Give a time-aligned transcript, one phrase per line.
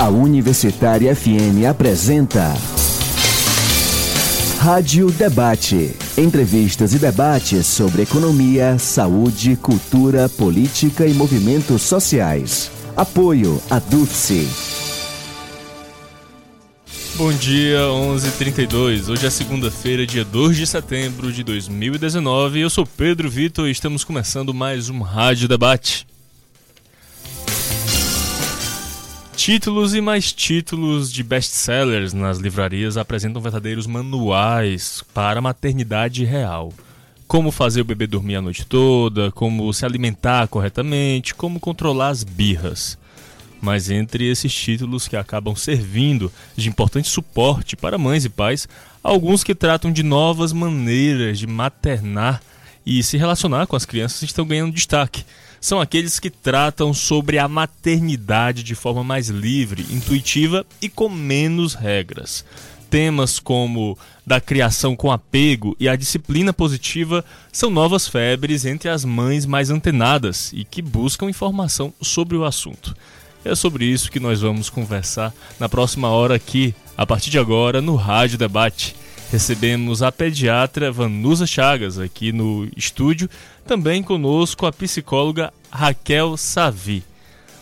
[0.00, 2.56] A Universitária FM apresenta
[4.58, 5.94] Rádio Debate.
[6.16, 12.70] Entrevistas e debates sobre economia, saúde, cultura, política e movimentos sociais.
[12.96, 14.48] Apoio a DUFSE.
[17.16, 19.10] Bom dia, 11:32.
[19.10, 22.58] Hoje é segunda-feira, dia 2 de setembro de 2019.
[22.58, 26.09] Eu sou Pedro Vitor e estamos começando mais um Rádio Debate.
[29.40, 36.74] Títulos e mais títulos de best-sellers nas livrarias apresentam verdadeiros manuais para a maternidade real.
[37.26, 42.22] Como fazer o bebê dormir a noite toda, como se alimentar corretamente, como controlar as
[42.22, 42.98] birras.
[43.62, 48.68] Mas entre esses títulos que acabam servindo de importante suporte para mães e pais,
[49.02, 52.42] alguns que tratam de novas maneiras de maternar
[52.84, 55.24] e se relacionar com as crianças estão ganhando destaque
[55.60, 61.74] são aqueles que tratam sobre a maternidade de forma mais livre, intuitiva e com menos
[61.74, 62.44] regras.
[62.88, 69.04] Temas como da criação com apego e a disciplina positiva são novas febres entre as
[69.04, 72.96] mães mais antenadas e que buscam informação sobre o assunto.
[73.44, 77.80] É sobre isso que nós vamos conversar na próxima hora aqui, a partir de agora,
[77.80, 78.94] no Rádio Debate
[79.30, 83.30] recebemos a pediatra Vanusa Chagas aqui no estúdio,
[83.70, 87.04] também conosco a psicóloga Raquel Savi.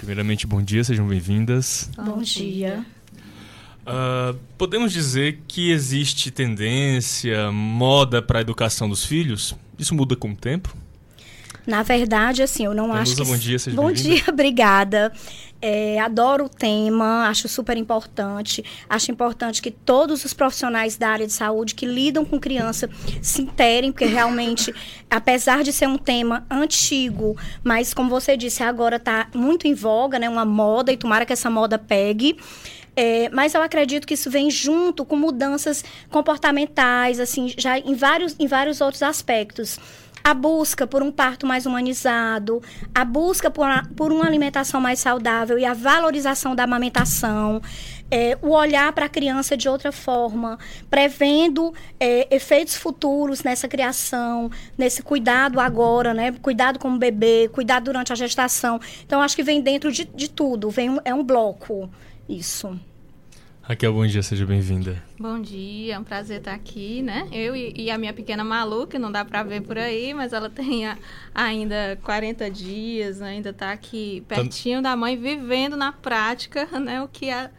[0.07, 1.89] primeiramente, bom dia, sejam bem-vindas.
[1.97, 2.85] Bom dia.
[3.85, 9.53] Uh, podemos dizer que existe tendência, moda para a educação dos filhos?
[9.77, 10.73] Isso muda com o tempo?
[11.67, 13.25] Na verdade, assim, eu não acho que...
[13.25, 15.11] bom dia, seja Bom dia, obrigada.
[15.61, 18.63] É, adoro o tema, acho super importante.
[18.89, 22.89] Acho importante que todos os profissionais da área de saúde que lidam com criança
[23.21, 24.73] se interem, porque realmente,
[25.11, 30.17] apesar de ser um tema antigo, mas como você disse, agora está muito em voga,
[30.17, 30.29] né?
[30.29, 32.37] Uma moda, e tomara que essa moda pegue.
[32.95, 38.35] É, mas eu acredito que isso vem junto com mudanças comportamentais, assim, já em vários,
[38.39, 39.77] em vários outros aspectos
[40.27, 42.61] a busca por um parto mais humanizado,
[42.93, 47.61] a busca por, uma, por uma alimentação mais saudável e a valorização da amamentação.
[48.11, 54.51] É, o olhar para a criança de outra forma, prevendo é, efeitos futuros nessa criação,
[54.77, 56.33] nesse cuidado agora, né?
[56.41, 58.81] Cuidado com o bebê, cuidado durante a gestação.
[59.05, 61.89] Então, acho que vem dentro de, de tudo, vem um, é um bloco
[62.27, 62.77] isso.
[63.67, 65.03] Raquel, bom dia, seja bem-vinda.
[65.19, 67.27] Bom dia, é um prazer estar aqui, né?
[67.33, 70.31] Eu e, e a minha pequena Malu, que não dá para ver por aí, mas
[70.31, 70.97] ela tem a,
[71.35, 77.01] ainda 40 dias, ainda está aqui pertinho da mãe, vivendo na prática, né?
[77.01, 77.51] O que a,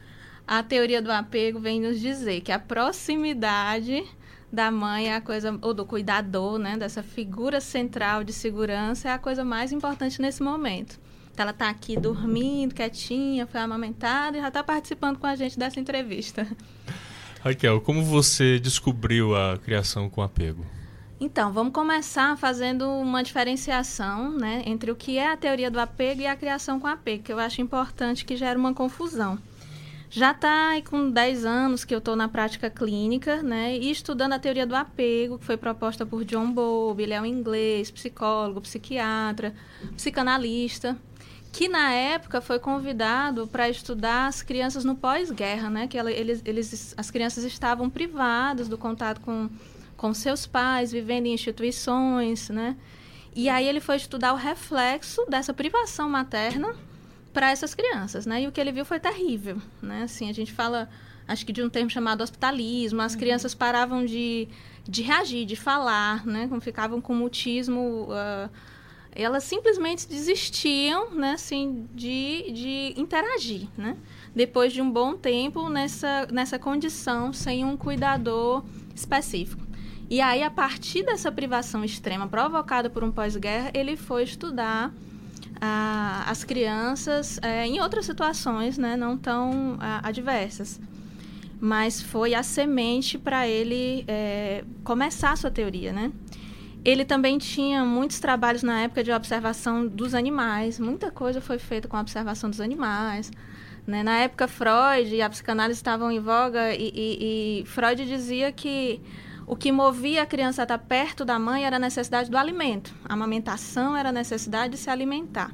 [0.46, 4.02] a teoria do apego vem nos dizer, que a proximidade
[4.50, 6.78] da mãe é a coisa, ou do cuidador, né?
[6.78, 10.98] Dessa figura central de segurança é a coisa mais importante nesse momento.
[11.38, 15.56] Então, ela está aqui dormindo, quietinha, foi amamentada e já está participando com a gente
[15.56, 16.44] dessa entrevista.
[17.44, 20.66] Raquel, como você descobriu a criação com apego?
[21.20, 26.22] Então, vamos começar fazendo uma diferenciação né, entre o que é a teoria do apego
[26.22, 29.38] e a criação com apego, que eu acho importante que gera uma confusão.
[30.10, 34.40] Já está com 10 anos que eu estou na prática clínica, né, e estudando a
[34.40, 39.54] teoria do apego, que foi proposta por John Bowlby, ele é um inglês, psicólogo, psiquiatra,
[39.94, 40.98] psicanalista
[41.52, 45.86] que na época foi convidado para estudar as crianças no pós-guerra, né?
[45.86, 49.48] Que ela, eles, eles, as crianças estavam privadas do contato com,
[49.96, 52.76] com seus pais, vivendo em instituições, né?
[53.34, 56.74] E aí ele foi estudar o reflexo dessa privação materna
[57.32, 58.42] para essas crianças, né?
[58.42, 60.02] E o que ele viu foi terrível, né?
[60.02, 60.88] Assim, a gente fala,
[61.26, 63.18] acho que de um termo chamado hospitalismo, as uhum.
[63.18, 64.48] crianças paravam de,
[64.84, 66.48] de reagir, de falar, né?
[66.60, 68.08] Ficavam com mutismo...
[68.10, 68.50] Uh,
[69.12, 73.96] elas simplesmente desistiam, né, assim, de, de interagir, né?
[74.34, 78.64] Depois de um bom tempo nessa, nessa condição, sem um cuidador
[78.94, 79.66] específico.
[80.10, 84.92] E aí, a partir dessa privação extrema provocada por um pós-guerra, ele foi estudar
[85.60, 90.80] ah, as crianças é, em outras situações, né, não tão ah, adversas.
[91.60, 96.12] Mas foi a semente para ele é, começar a sua teoria, né?
[96.88, 100.80] Ele também tinha muitos trabalhos na época de observação dos animais.
[100.80, 103.30] Muita coisa foi feita com a observação dos animais.
[103.86, 104.02] Né?
[104.02, 109.02] Na época, Freud e a psicanálise estavam em voga e, e, e Freud dizia que
[109.46, 112.94] o que movia a criança a estar perto da mãe era a necessidade do alimento.
[113.04, 115.52] A amamentação era a necessidade de se alimentar.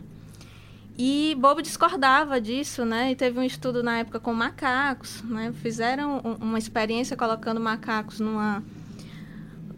[0.96, 3.10] E Bobo discordava disso, né?
[3.10, 5.52] E teve um estudo na época com macacos, né?
[5.60, 8.62] Fizeram uma experiência colocando macacos numa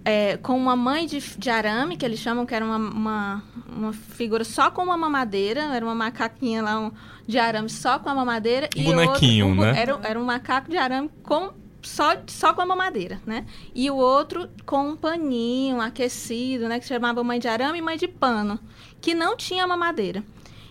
[0.07, 3.93] é, com uma mãe de, de, arame, que eles chamam que era uma, uma, uma,
[3.93, 6.93] figura só com uma mamadeira, era uma macaquinha lá um,
[7.27, 8.69] de arame só com a mamadeira.
[8.77, 9.83] Um e bonequinho, outro, um, né?
[9.83, 11.51] Era, era um macaco de arame com
[11.83, 13.47] só, só com a mamadeira, né?
[13.75, 16.79] E o outro com um paninho aquecido, né?
[16.79, 18.61] Que se chamava mãe de arame e mãe de pano,
[19.01, 20.23] que não tinha mamadeira.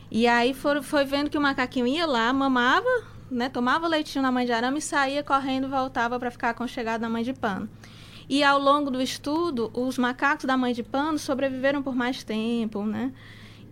[0.09, 3.49] E aí for, foi vendo que o macaquinho ia lá, mamava, né?
[3.49, 7.21] Tomava leitinho na mãe de arame e saía correndo, voltava para ficar aconchegado na mãe
[7.21, 7.67] de pano.
[8.27, 12.83] E ao longo do estudo, os macacos da mãe de pano sobreviveram por mais tempo,
[12.83, 13.11] né?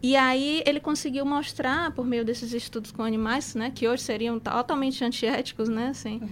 [0.04, 4.38] E aí ele conseguiu mostrar, por meio desses estudos com animais, né, que hoje seriam
[4.38, 6.30] totalmente antiéticos, né, assim, uhum.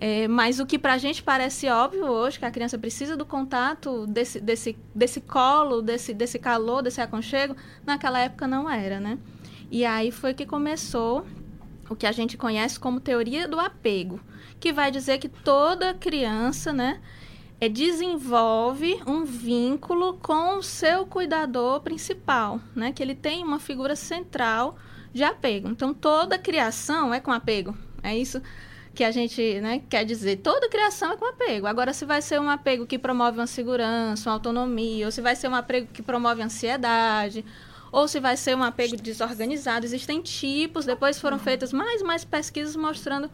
[0.00, 3.24] é, mas o que para a gente parece óbvio hoje, que a criança precisa do
[3.24, 7.54] contato, desse, desse, desse colo, desse, desse calor, desse aconchego,
[7.86, 9.16] naquela época não era, né?
[9.70, 11.24] E aí foi que começou
[11.88, 14.18] o que a gente conhece como teoria do apego,
[14.58, 17.00] que vai dizer que toda criança, né,
[17.64, 22.92] é, desenvolve um vínculo com o seu cuidador principal, né?
[22.92, 24.76] Que ele tem uma figura central
[25.14, 25.68] de apego.
[25.68, 27.74] Então, toda criação é com apego.
[28.02, 28.42] É isso
[28.94, 30.36] que a gente né, quer dizer.
[30.36, 31.66] Toda criação é com apego.
[31.66, 35.34] Agora, se vai ser um apego que promove uma segurança, uma autonomia, ou se vai
[35.34, 37.44] ser um apego que promove ansiedade,
[37.90, 40.84] ou se vai ser um apego desorganizado, existem tipos.
[40.84, 43.30] Depois foram feitas mais e mais pesquisas mostrando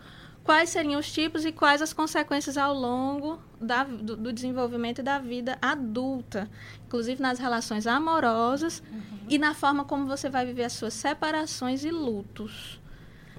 [0.51, 5.17] quais seriam os tipos e quais as consequências ao longo da, do, do, desenvolvimento da
[5.17, 6.51] vida adulta,
[6.85, 9.19] inclusive nas relações amorosas uhum.
[9.29, 12.81] e na forma como você vai viver as suas separações e lutos.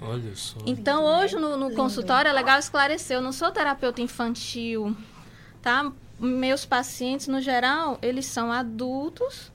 [0.00, 0.58] Olha só.
[0.64, 4.96] Então, hoje no, no consultório é legal esclarecer, eu não sou terapeuta infantil,
[5.60, 5.92] tá?
[6.18, 9.52] Meus pacientes, no geral, eles são adultos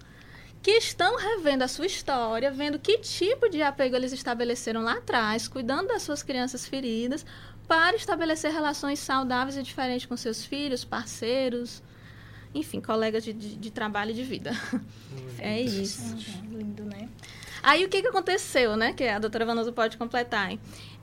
[0.68, 5.48] que estão revendo a sua história, vendo que tipo de apego eles estabeleceram lá atrás,
[5.48, 7.25] cuidando das suas crianças feridas,
[7.66, 11.81] para estabelecer relações saudáveis e diferentes com seus filhos, parceiros,
[12.54, 14.52] enfim, colegas de, de, de trabalho e de vida.
[15.40, 16.18] é isso.
[16.52, 17.08] lindo, né?
[17.64, 18.92] Aí o que, que aconteceu, né?
[18.92, 20.52] Que a doutora Vanusa pode completar.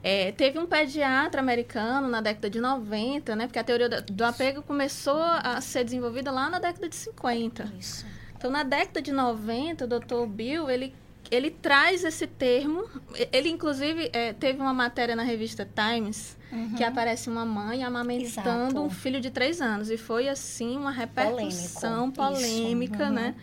[0.02, 3.46] É, teve um pediatra americano na década de 90, né?
[3.46, 7.72] Porque a teoria do apego começou a ser desenvolvida lá na década de 50.
[7.80, 8.12] Isso.
[8.44, 10.26] Então, na década de 90, o Dr.
[10.28, 10.94] Bill, ele,
[11.30, 12.84] ele traz esse termo.
[13.32, 16.74] Ele, inclusive, é, teve uma matéria na revista Times uhum.
[16.74, 18.82] que aparece uma mãe amamentando Exato.
[18.82, 19.90] um filho de três anos.
[19.90, 22.38] E foi, assim, uma repercussão Polêmico.
[22.38, 23.12] polêmica, uhum.
[23.14, 23.34] né?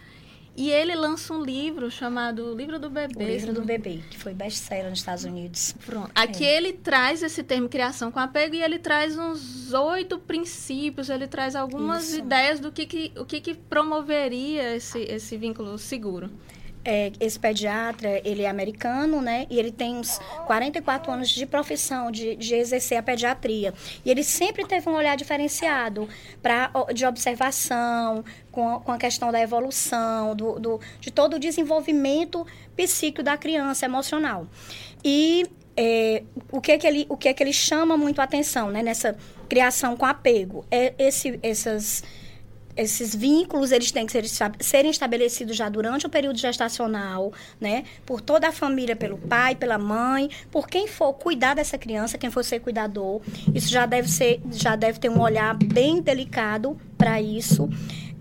[0.55, 3.23] E ele lança um livro chamado Livro do Bebê.
[3.23, 5.73] O Livro do Bebê, que foi best-seller nos Estados Unidos.
[5.85, 6.11] Pronto.
[6.13, 6.57] Aqui é.
[6.57, 11.55] ele traz esse termo criação com apego e ele traz uns oito princípios, ele traz
[11.55, 12.19] algumas Isso.
[12.19, 16.29] ideias do que, que, o que, que promoveria esse, esse vínculo seguro
[16.83, 19.45] é, esse pediatra, ele é americano, né?
[19.49, 23.73] E ele tem uns 44 anos de profissão, de, de exercer a pediatria.
[24.03, 26.07] E ele sempre teve um olhar diferenciado
[26.41, 32.45] pra, de observação, com, com a questão da evolução, do, do, de todo o desenvolvimento
[32.75, 34.47] psíquico da criança, emocional.
[35.03, 35.45] E
[35.77, 38.69] é, o, que é que ele, o que é que ele chama muito a atenção,
[38.69, 38.81] né?
[38.81, 39.15] Nessa
[39.47, 40.65] criação com apego.
[40.71, 42.03] É esse, essas
[42.81, 44.25] esses vínculos eles têm que ser,
[44.59, 47.83] serem estabelecidos já durante o período gestacional, né?
[48.05, 52.31] Por toda a família, pelo pai, pela mãe, por quem for cuidar dessa criança, quem
[52.31, 53.21] for ser cuidador.
[53.53, 57.69] Isso já deve ser, já deve ter um olhar bem delicado para isso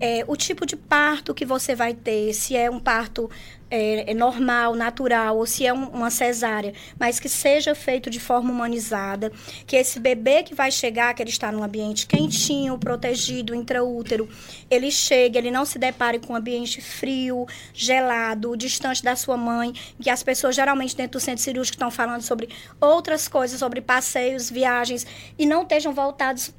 [0.01, 3.29] é, o tipo de parto que você vai ter, se é um parto
[3.71, 8.19] é, é normal, natural, ou se é um, uma cesárea, mas que seja feito de
[8.19, 9.31] forma humanizada,
[9.65, 14.27] que esse bebê que vai chegar, que ele está num ambiente quentinho, protegido, intraútero,
[14.69, 19.73] ele chegue, ele não se depare com um ambiente frio, gelado, distante da sua mãe,
[20.01, 22.49] que as pessoas geralmente dentro do centro cirúrgico estão falando sobre
[22.79, 25.07] outras coisas, sobre passeios, viagens,
[25.39, 26.53] e não estejam voltados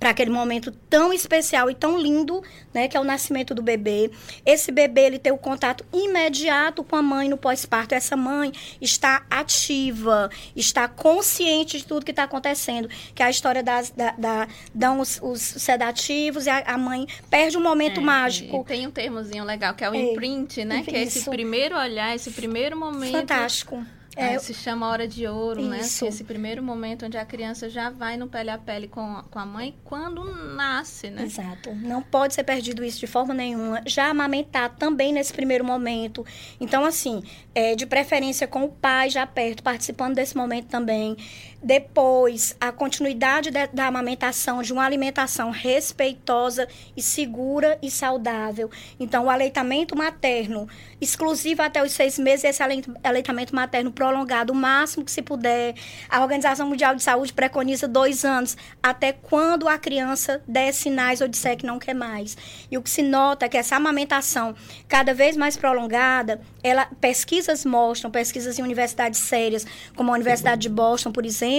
[0.00, 2.42] para aquele momento tão especial e tão lindo,
[2.72, 4.10] né, que é o nascimento do bebê.
[4.46, 7.94] Esse bebê ele tem o contato imediato com a mãe no pós-parto.
[7.94, 13.62] Essa mãe está ativa, está consciente de tudo que está acontecendo, que é a história
[13.62, 18.02] das da, da dão os, os, sedativos e a, a, mãe perde um momento é,
[18.02, 18.64] mágico.
[18.66, 22.14] tem um termozinho legal que é o é, imprint, né, que é esse primeiro olhar,
[22.14, 23.12] esse primeiro momento.
[23.12, 23.84] Fantástico
[24.16, 25.80] É, é, se chama hora de ouro, né?
[25.80, 26.04] Isso.
[26.04, 26.10] né?
[26.10, 29.46] Esse primeiro momento onde a criança já vai no pele a pele com, com a
[29.46, 30.24] mãe quando
[30.54, 31.22] nasce, né?
[31.22, 31.72] Exato.
[31.76, 33.82] Não pode ser perdido isso de forma nenhuma.
[33.86, 36.26] Já amamentar também nesse primeiro momento.
[36.60, 37.22] Então, assim,
[37.54, 41.16] é, de preferência com o pai já perto, participando desse momento também.
[41.62, 48.70] Depois, a continuidade de, da amamentação, de uma alimentação respeitosa e segura e saudável.
[48.98, 50.66] Então, o aleitamento materno
[50.98, 52.62] exclusivo até os seis meses, esse
[53.04, 55.74] aleitamento materno prolongado, o máximo que se puder.
[56.08, 61.28] A Organização Mundial de Saúde preconiza dois anos, até quando a criança der sinais ou
[61.28, 62.38] disser que não quer mais.
[62.70, 64.54] E o que se nota é que essa amamentação
[64.88, 70.68] cada vez mais prolongada, ela, pesquisas mostram, pesquisas em universidades sérias, como a Universidade de
[70.70, 71.49] Boston, por exemplo,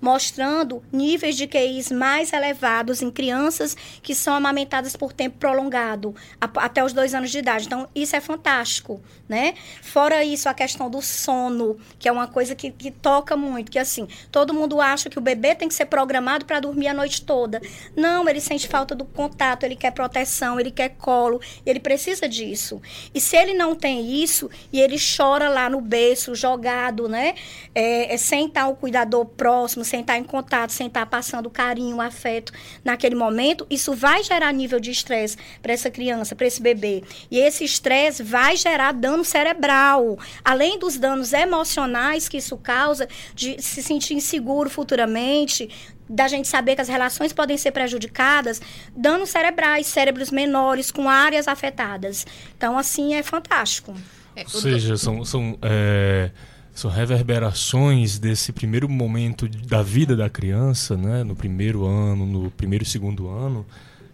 [0.00, 6.84] mostrando níveis de QIs mais elevados em crianças que são amamentadas por tempo prolongado, até
[6.84, 7.66] os dois anos de idade.
[7.66, 9.54] Então, isso é fantástico, né?
[9.82, 13.78] Fora isso, a questão do sono, que é uma coisa que, que toca muito, que
[13.78, 17.22] assim, todo mundo acha que o bebê tem que ser programado para dormir a noite
[17.22, 17.60] toda.
[17.94, 22.80] Não, ele sente falta do contato, ele quer proteção, ele quer colo, ele precisa disso.
[23.14, 27.34] E se ele não tem isso, e ele chora lá no berço, jogado, né?
[27.74, 32.00] É, é, sem estar o cuidador próximo, sem estar em contato, sem estar passando carinho,
[32.00, 32.52] afeto
[32.84, 37.02] naquele momento, isso vai gerar nível de estresse para essa criança, para esse bebê.
[37.30, 40.18] E esse estresse vai gerar dano cerebral.
[40.44, 45.68] Além dos danos emocionais que isso causa, de se sentir inseguro futuramente,
[46.08, 48.60] da gente saber que as relações podem ser prejudicadas,
[48.96, 52.26] danos cerebrais, cérebros menores com áreas afetadas.
[52.56, 53.94] Então, assim, é fantástico.
[54.34, 56.30] É, Ou seja, são, são, é,
[56.76, 62.84] são reverberações desse primeiro momento da vida da criança, né, no primeiro ano, no primeiro
[62.84, 63.64] e segundo ano,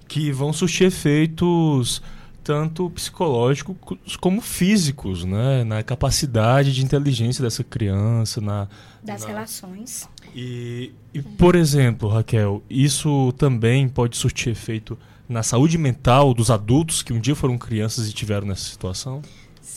[0.07, 2.01] que vão surtir efeitos
[2.45, 5.63] tanto psicológicos como físicos, né?
[5.65, 8.69] Na capacidade de inteligência dessa criança, na
[9.03, 9.29] das na...
[9.29, 10.09] relações.
[10.35, 17.03] E, e por exemplo, Raquel, isso também pode surtir efeito na saúde mental dos adultos
[17.03, 19.23] que um dia foram crianças e tiveram nessa situação?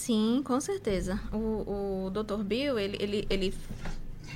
[0.05, 1.19] Sim, com certeza.
[1.33, 2.43] O, o Dr.
[2.43, 3.53] Bill, ele, ele, ele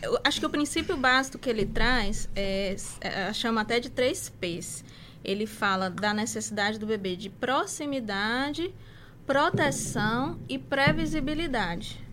[0.02, 4.30] eu acho que o princípio básico que ele traz é, é, chama até de três
[4.30, 4.84] P's.
[5.24, 8.74] Ele fala da necessidade do bebê de proximidade,
[9.28, 12.04] proteção e previsibilidade.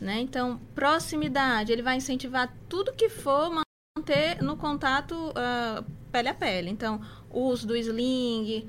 [0.00, 0.20] Né?
[0.20, 3.50] Então, proximidade, ele vai incentivar tudo que for
[3.98, 6.70] manter no contato uh, pele a pele.
[6.70, 7.00] Então,
[7.30, 8.68] o uso do sling,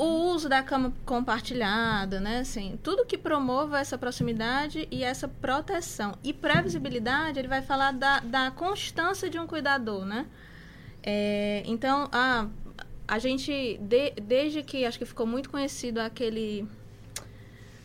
[0.00, 2.38] o uso da cama compartilhada, né?
[2.38, 6.16] Assim, tudo que promova essa proximidade e essa proteção.
[6.24, 10.26] E previsibilidade, ele vai falar da, da constância de um cuidador, né?
[11.02, 12.46] É, então, a,
[13.06, 16.66] a gente, de, desde que acho que ficou muito conhecido aquele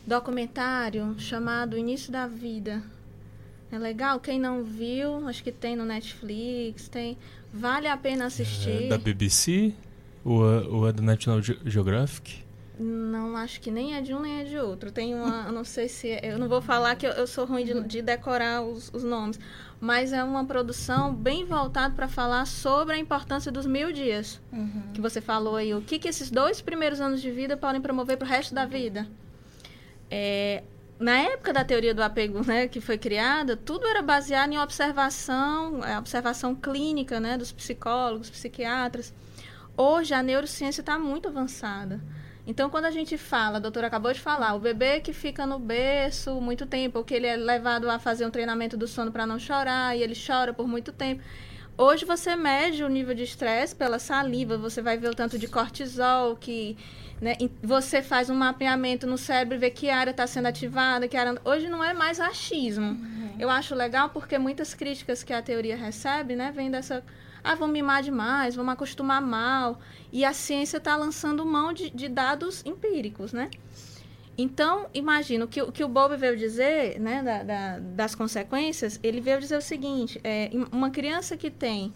[0.08, 2.82] documentário chamado Início da Vida.
[3.70, 4.22] É legal?
[4.22, 7.18] Quem não viu, acho que tem no Netflix, tem.
[7.52, 8.86] Vale a pena assistir.
[8.86, 9.74] É, da BBC?
[10.26, 12.44] Ou é, ou é do National Geographic?
[12.80, 14.92] Não, acho que nem é de um nem é de outro.
[14.92, 16.10] Tem uma, não sei se.
[16.10, 19.04] É, eu não vou falar que eu, eu sou ruim de, de decorar os, os,
[19.04, 19.40] nomes,
[19.80, 24.42] mas é uma produção bem voltada para falar sobre a importância dos mil dias.
[24.52, 24.92] Uhum.
[24.94, 25.74] Que você falou aí.
[25.74, 28.66] O que, que esses dois primeiros anos de vida podem promover para o resto da
[28.66, 29.08] vida.
[30.12, 30.64] É,
[31.00, 35.84] na época da teoria do apego, né, que foi criada, tudo era baseado em observação,
[35.84, 39.14] é, observação clínica, né, dos psicólogos, psiquiatras.
[39.78, 42.00] Hoje a neurociência está muito avançada.
[42.48, 45.58] Então, quando a gente fala, a doutora acabou de falar, o bebê que fica no
[45.58, 49.26] berço muito tempo, ou que ele é levado a fazer um treinamento do sono para
[49.26, 51.24] não chorar, e ele chora por muito tempo.
[51.78, 55.48] Hoje você mede o nível de estresse pela saliva, você vai ver o tanto de
[55.48, 56.78] cortisol que.
[57.20, 61.18] Né, você faz um mapeamento no cérebro e vê que área está sendo ativada, que
[61.18, 61.36] área.
[61.44, 62.92] Hoje não é mais achismo.
[62.92, 63.36] Uhum.
[63.40, 67.04] Eu acho legal porque muitas críticas que a teoria recebe, né, vem dessa
[67.46, 69.80] ah, vão mimar demais, vão acostumar mal.
[70.12, 73.50] E a ciência está lançando mão de, de, dados empíricos, né?
[74.38, 79.00] Então, imagina, o que, o que o Bob veio dizer, né, da, da, das consequências,
[79.02, 81.94] ele veio dizer o seguinte, é, uma criança que tem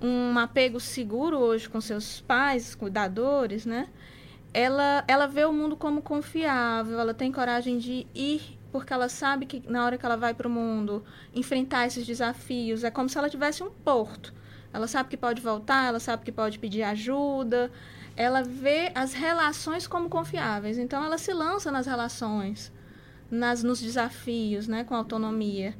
[0.00, 3.88] um apego seguro hoje com seus pais, cuidadores, né,
[4.54, 9.46] ela, ela vê o mundo como confiável, ela tem coragem de ir porque ela sabe
[9.46, 11.04] que na hora que ela vai para o mundo
[11.34, 14.32] enfrentar esses desafios, é como se ela tivesse um porto.
[14.72, 17.70] Ela sabe que pode voltar, ela sabe que pode pedir ajuda,
[18.16, 20.78] ela vê as relações como confiáveis.
[20.78, 22.72] Então, ela se lança nas relações,
[23.30, 25.74] nas, nos desafios, né, com autonomia.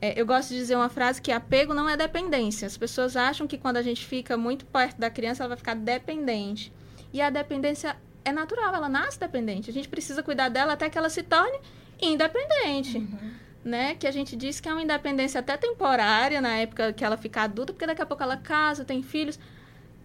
[0.00, 2.66] É, eu gosto de dizer uma frase que apego não é dependência.
[2.66, 5.74] As pessoas acham que quando a gente fica muito perto da criança, ela vai ficar
[5.74, 6.72] dependente.
[7.12, 9.70] E a dependência é natural, ela nasce dependente.
[9.70, 11.58] A gente precisa cuidar dela até que ela se torne
[12.00, 12.98] independente.
[12.98, 13.30] Uhum.
[13.64, 13.94] Né?
[13.94, 17.42] Que a gente diz que é uma independência até temporária na época que ela fica
[17.42, 19.38] adulta, porque daqui a pouco ela casa, tem filhos.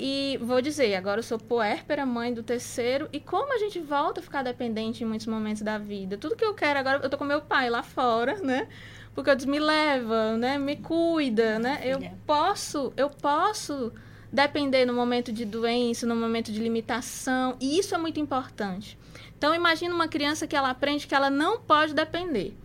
[0.02, 4.22] E vou dizer, agora eu sou puérpera, mãe do terceiro, e como a gente volta
[4.22, 6.18] a ficar dependente em muitos momentos da vida.
[6.18, 8.70] Tudo que eu quero agora, eu tô com meu pai lá fora, né?
[9.14, 10.58] Porque eu disse, me leva, né?
[10.58, 11.82] Me cuida, né?
[11.84, 13.92] Eu posso, eu posso
[14.32, 18.98] depender no momento de doença, no momento de limitação, e isso é muito importante.
[19.38, 22.56] Então imagina uma criança que ela aprende que ela não pode depender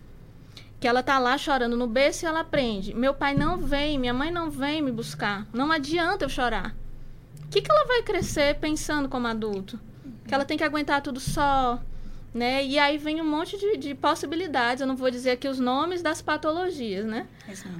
[0.79, 2.93] que ela tá lá chorando no berço e ela aprende.
[2.93, 5.47] Meu pai não vem, minha mãe não vem me buscar.
[5.53, 6.75] Não adianta eu chorar.
[7.43, 9.79] O que, que ela vai crescer pensando como adulto?
[10.27, 11.79] Que ela tem que aguentar tudo só,
[12.33, 12.65] né?
[12.65, 14.81] E aí vem um monte de, de possibilidades.
[14.81, 17.27] Eu não vou dizer aqui os nomes das patologias, né?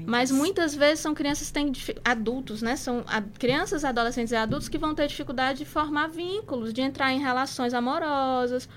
[0.06, 1.72] Mas muitas vezes são crianças que têm
[2.04, 2.76] adultos, né?
[2.76, 7.12] São a, crianças, adolescentes e adultos que vão ter dificuldade de formar vínculos, de entrar
[7.12, 8.70] em relações amorosas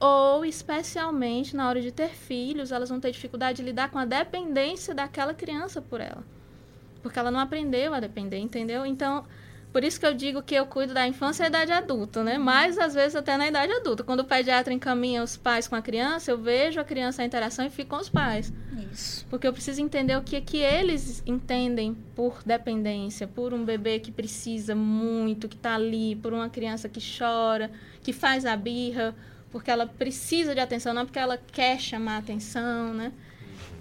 [0.00, 4.04] ou especialmente na hora de ter filhos, elas vão ter dificuldade de lidar com a
[4.04, 6.24] dependência daquela criança por ela.
[7.02, 8.86] Porque ela não aprendeu a depender, entendeu?
[8.86, 9.24] Então,
[9.72, 12.38] por isso que eu digo que eu cuido da infância e da idade adulta, né?
[12.38, 14.02] Mas às vezes até na idade adulta.
[14.02, 17.66] Quando o pediatra encaminha os pais com a criança, eu vejo a criança a interação
[17.66, 18.52] e fico com os pais.
[18.92, 19.26] Isso.
[19.28, 23.98] Porque eu preciso entender o que é que eles entendem por dependência, por um bebê
[23.98, 27.70] que precisa muito, que está ali, por uma criança que chora,
[28.02, 29.14] que faz a birra
[29.50, 33.12] porque ela precisa de atenção, não porque ela quer chamar atenção, né?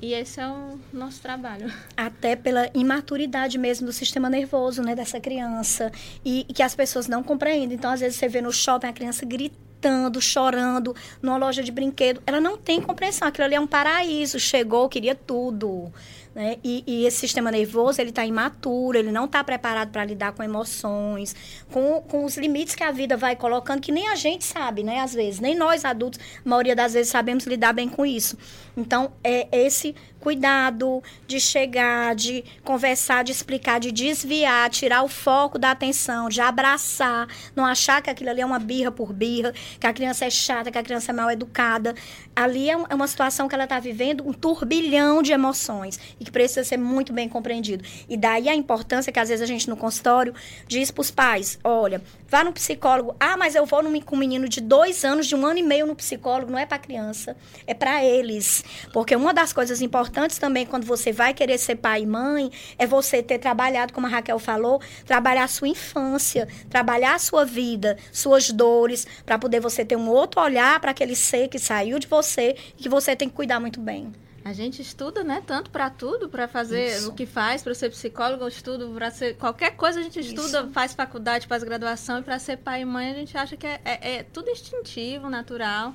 [0.01, 1.71] E esse é o nosso trabalho.
[1.97, 5.91] Até pela imaturidade mesmo do sistema nervoso, né, dessa criança.
[6.23, 7.75] E, e, que as pessoas não compreendem.
[7.75, 12.21] Então, às vezes, você vê no shopping a criança gritando, chorando, numa loja de brinquedo.
[12.27, 13.27] Ela não tem compreensão.
[13.27, 14.39] Aquilo ali é um paraíso.
[14.39, 15.91] Chegou, queria tudo.
[16.37, 16.57] Né?
[16.63, 20.43] E, e, esse sistema nervoso, ele está imaturo, ele não está preparado para lidar com
[20.43, 21.35] emoções,
[21.71, 24.99] com, com os limites que a vida vai colocando, que nem a gente sabe, né?
[24.99, 28.37] Às vezes, nem nós adultos, a maioria das vezes, sabemos lidar bem com isso.
[28.77, 35.57] Então, é esse cuidado de chegar, de conversar, de explicar, de desviar, tirar o foco
[35.57, 39.87] da atenção, de abraçar, não achar que aquilo ali é uma birra por birra, que
[39.87, 41.95] a criança é chata, que a criança é mal educada.
[42.35, 46.63] Ali é, é uma situação que ela está vivendo um turbilhão de emoções que precisa
[46.63, 47.83] ser muito bem compreendido.
[48.07, 50.33] E daí a importância que às vezes a gente no consultório
[50.67, 53.15] diz para os pais: olha, vá no psicólogo.
[53.19, 55.63] Ah, mas eu vou no, com um menino de dois anos, de um ano e
[55.63, 56.51] meio no psicólogo.
[56.51, 57.35] Não é para criança,
[57.65, 58.63] é para eles.
[58.91, 62.85] Porque uma das coisas importantes também quando você vai querer ser pai e mãe é
[62.85, 67.97] você ter trabalhado, como a Raquel falou, trabalhar a sua infância, trabalhar a sua vida,
[68.11, 72.07] suas dores, para poder você ter um outro olhar para aquele ser que saiu de
[72.07, 74.11] você e que você tem que cuidar muito bem.
[74.47, 75.43] A gente estuda, né?
[75.45, 77.09] Tanto para tudo, para fazer Isso.
[77.09, 80.69] o que faz, para ser psicólogo, estudo para ser qualquer coisa a gente estuda, Isso.
[80.69, 83.81] faz faculdade, faz graduação e para ser pai e mãe a gente acha que é,
[83.83, 85.93] é, é tudo instintivo, natural.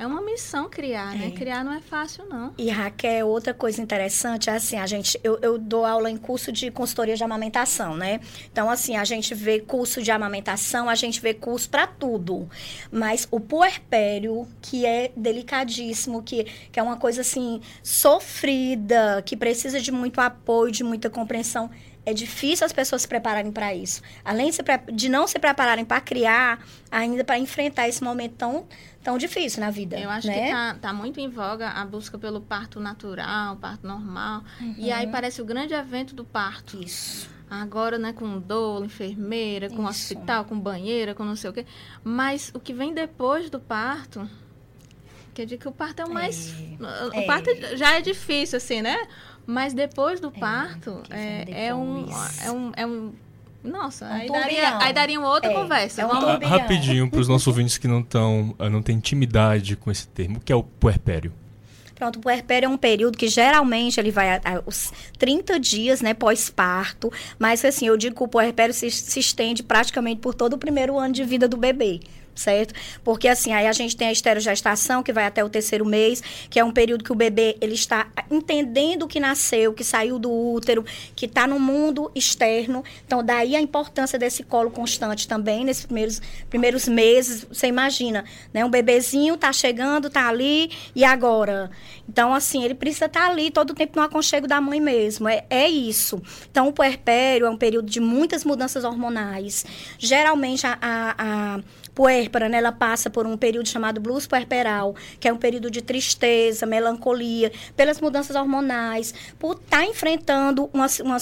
[0.00, 1.26] É uma missão criar, né?
[1.26, 1.30] é.
[1.30, 2.54] Criar não é fácil, não.
[2.56, 6.50] E Raquel, outra coisa interessante é assim, a gente, eu, eu dou aula em curso
[6.50, 8.18] de consultoria de amamentação, né?
[8.50, 12.48] Então, assim, a gente vê curso de amamentação, a gente vê curso para tudo.
[12.90, 19.78] Mas o puerpério, que é delicadíssimo, que, que é uma coisa assim, sofrida, que precisa
[19.78, 21.70] de muito apoio, de muita compreensão
[22.04, 24.02] é difícil as pessoas se prepararem para isso.
[24.24, 28.66] Além de, se, de não se prepararem para criar, ainda para enfrentar esse momento tão,
[29.02, 29.98] tão difícil na vida.
[29.98, 30.46] Eu acho né?
[30.46, 34.42] que tá, tá, muito em voga a busca pelo parto natural, parto normal.
[34.60, 34.74] Uhum.
[34.78, 36.82] E aí parece o grande evento do parto.
[36.82, 37.28] Isso.
[37.50, 40.14] Agora, né, com dolo, enfermeira, com Isso.
[40.14, 41.66] hospital, com banheira, com não sei o quê.
[42.04, 44.28] Mas o que vem depois do parto,
[45.34, 46.54] quer dizer que o parto é o mais.
[46.80, 47.20] É.
[47.20, 47.76] O parto é.
[47.76, 48.96] já é difícil, assim, né?
[49.46, 52.06] Mas depois do é, parto, é, é, um,
[52.44, 53.12] é, um, é um.
[53.62, 56.02] Nossa, um aí, daria, aí daria uma outra é, conversa.
[56.02, 59.76] É um ah, rapidinho, para os nossos ouvintes que não, tão, ah, não têm intimidade
[59.76, 61.32] com esse termo, o que é o puerpério?
[61.94, 66.00] Pronto, o puerpério é um período que geralmente ele vai a, a, os 30 dias,
[66.00, 70.54] né, pós-parto, mas assim, eu digo que o puerpério se, se estende praticamente por todo
[70.54, 72.00] o primeiro ano de vida do bebê
[72.40, 72.74] certo?
[73.04, 76.58] Porque assim, aí a gente tem a esterogestação, que vai até o terceiro mês, que
[76.58, 80.84] é um período que o bebê ele está entendendo que nasceu, que saiu do útero,
[81.14, 82.82] que está no mundo externo.
[83.06, 87.46] Então, daí a importância desse colo constante também, nesses primeiros, primeiros meses.
[87.50, 88.64] Você imagina, né?
[88.64, 91.70] Um bebezinho tá chegando, tá ali, e agora?
[92.08, 95.28] Então, assim, ele precisa estar tá ali todo o tempo no aconchego da mãe mesmo.
[95.28, 96.20] É, é isso.
[96.50, 99.64] Então, o puerpério é um período de muitas mudanças hormonais.
[99.98, 101.60] Geralmente, a, a, a
[102.00, 105.82] puérpera, né, ela passa por um período chamado blues puerperal, que é um período de
[105.82, 111.18] tristeza, melancolia, pelas mudanças hormonais, por estar tá enfrentando uma, uma,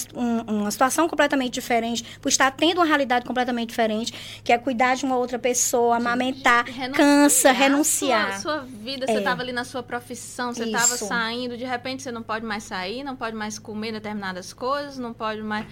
[0.46, 5.04] uma situação completamente diferente, por estar tendo uma realidade completamente diferente, que é cuidar de
[5.04, 8.40] uma outra pessoa, amamentar, renunciar, cansa, renunciar.
[8.40, 9.42] Sua, sua vida, você estava é.
[9.42, 13.16] ali na sua profissão, você estava saindo, de repente você não pode mais sair, não
[13.16, 15.66] pode mais comer determinadas coisas, não pode mais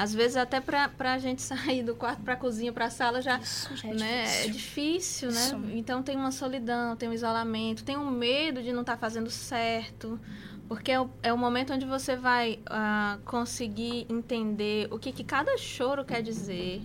[0.00, 3.20] às vezes até para a gente sair do quarto para a cozinha, para a sala
[3.20, 4.48] já, Isso, já é, né, difícil.
[4.48, 5.44] é difícil, né?
[5.44, 5.78] Isso.
[5.78, 9.28] Então tem uma solidão, tem um isolamento, tem um medo de não estar tá fazendo
[9.28, 10.18] certo,
[10.66, 15.22] porque é o, é o momento onde você vai uh, conseguir entender o que, que
[15.22, 16.80] cada choro quer dizer.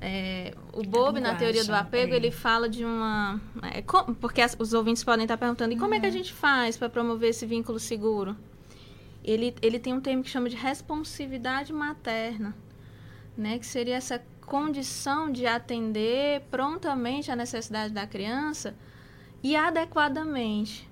[0.00, 2.16] É, o Bob, na teoria do apego, é.
[2.16, 3.40] ele fala de uma.
[3.72, 3.84] É,
[4.20, 5.94] porque as, os ouvintes podem estar perguntando: e como uhum.
[5.94, 6.16] é que a uhum.
[6.16, 8.36] gente faz para promover esse vínculo seguro?
[9.24, 12.54] Ele, ele tem um termo que chama de responsividade materna,
[13.36, 13.58] né?
[13.58, 18.74] que seria essa condição de atender prontamente a necessidade da criança
[19.42, 20.90] e adequadamente.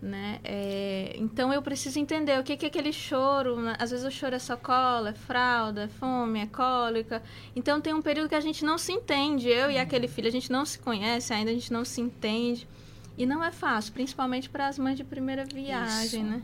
[0.00, 0.38] Né?
[0.44, 3.60] É, então eu preciso entender o que, que é aquele choro.
[3.60, 3.74] Né?
[3.78, 7.22] Às vezes o choro é só cola, é fralda, é fome, é cólica.
[7.54, 9.48] Então tem um período que a gente não se entende.
[9.48, 12.66] Eu e aquele filho, a gente não se conhece ainda, a gente não se entende.
[13.16, 16.30] E não é fácil, principalmente para as mães de primeira viagem, Isso.
[16.30, 16.42] né?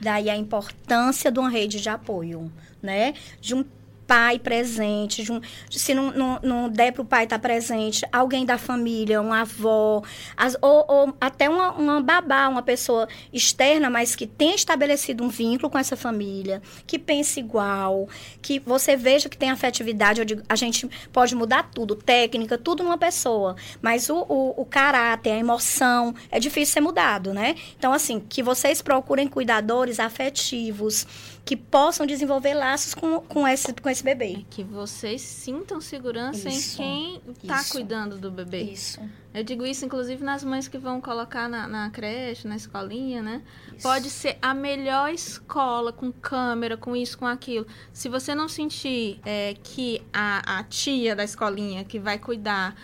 [0.00, 2.50] Daí a importância de uma rede de apoio,
[2.82, 3.14] né?
[3.40, 3.64] De um
[4.08, 5.38] pai presente, de um,
[5.70, 9.42] se não, não, não der para o pai estar tá presente, alguém da família, uma
[9.42, 10.02] avó,
[10.34, 15.28] as, ou, ou, até uma, uma babá, uma pessoa externa, mas que tenha estabelecido um
[15.28, 18.08] vínculo com essa família, que pense igual,
[18.40, 20.24] que você veja que tem afetividade.
[20.24, 25.32] Digo, a gente pode mudar tudo, técnica, tudo numa pessoa, mas o, o, o caráter,
[25.32, 27.54] a emoção, é difícil ser mudado, né?
[27.78, 31.06] Então, assim, que vocês procurem cuidadores afetivos,
[31.48, 34.40] que possam desenvolver laços com, com, esse, com esse bebê.
[34.40, 38.64] É que vocês sintam segurança isso, em quem está cuidando do bebê.
[38.64, 39.00] Isso.
[39.32, 43.42] Eu digo isso, inclusive, nas mães que vão colocar na, na creche, na escolinha, né?
[43.68, 43.82] Isso.
[43.82, 47.66] Pode ser a melhor escola, com câmera, com isso, com aquilo.
[47.94, 52.76] Se você não sentir é, que a, a tia da escolinha que vai cuidar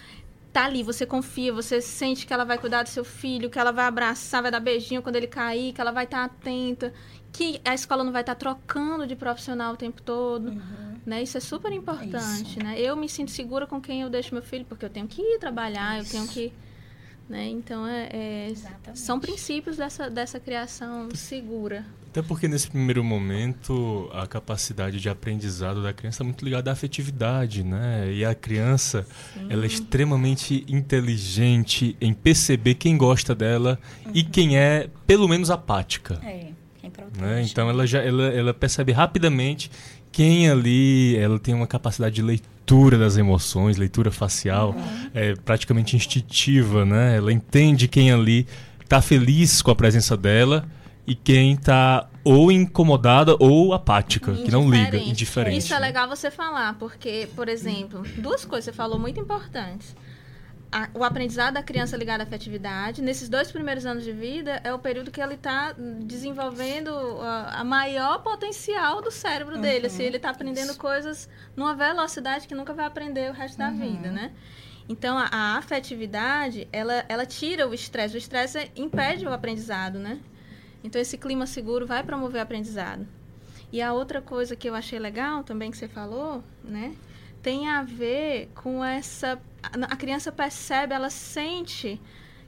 [0.55, 3.73] tá ali, você confia, você sente que ela vai cuidar do seu filho, que ela
[3.73, 6.95] vai abraçar, vai dar beijinho quando ele cair, que ela vai estar tá atenta
[7.35, 10.95] que a escola não vai estar trocando de profissional o tempo todo, uhum.
[11.05, 11.21] né?
[11.21, 12.63] Isso é super importante, Isso.
[12.63, 12.81] né?
[12.81, 15.41] Eu me sinto segura com quem eu deixo meu filho, porque eu tenho que ir
[15.41, 16.17] trabalhar, Isso.
[16.17, 16.53] eu tenho que,
[17.29, 17.49] né?
[17.49, 18.55] Então é, é
[18.95, 21.85] são princípios dessa dessa criação segura.
[22.09, 26.73] Até porque nesse primeiro momento a capacidade de aprendizado da criança é muito ligada à
[26.73, 28.13] afetividade, né?
[28.13, 29.49] E a criança, Sim.
[29.51, 34.13] ela é extremamente inteligente em perceber quem gosta dela uhum.
[34.15, 36.21] e quem é pelo menos apática.
[36.23, 36.53] É.
[37.19, 37.43] Né?
[37.43, 39.71] Então ela já ela, ela percebe rapidamente
[40.11, 45.11] quem ali ela tem uma capacidade de leitura das emoções, leitura facial, uhum.
[45.13, 47.17] é praticamente instintiva, né?
[47.17, 48.47] Ela entende quem ali
[48.81, 50.65] está feliz com a presença dela
[51.07, 55.59] e quem está ou incomodada ou apática, que não liga, indiferente.
[55.59, 59.95] Isso é legal você falar, porque, por exemplo, duas coisas você falou muito importantes
[60.75, 64.75] a, o aprendizado da criança ligado à afetividade, nesses dois primeiros anos de vida, é
[64.75, 69.61] o período que ele está desenvolvendo a, a, maior potencial do cérebro uhum.
[69.61, 69.87] dele.
[69.87, 70.79] Assim, ele está aprendendo Isso.
[70.81, 73.71] coisas numa velocidade que nunca vai aprender o resto uhum.
[73.71, 74.33] da vida, né?
[74.89, 78.17] Então, a, a, afetividade, ela, ela tira o estresse.
[78.17, 80.19] O estresse impede o aprendizado, né?
[80.83, 83.07] Então, esse clima seguro vai promover o aprendizado.
[83.71, 86.97] E a outra coisa que eu achei legal também que você falou, né?
[87.41, 89.41] Tem a ver com essa
[89.73, 92.01] a criança percebe, ela sente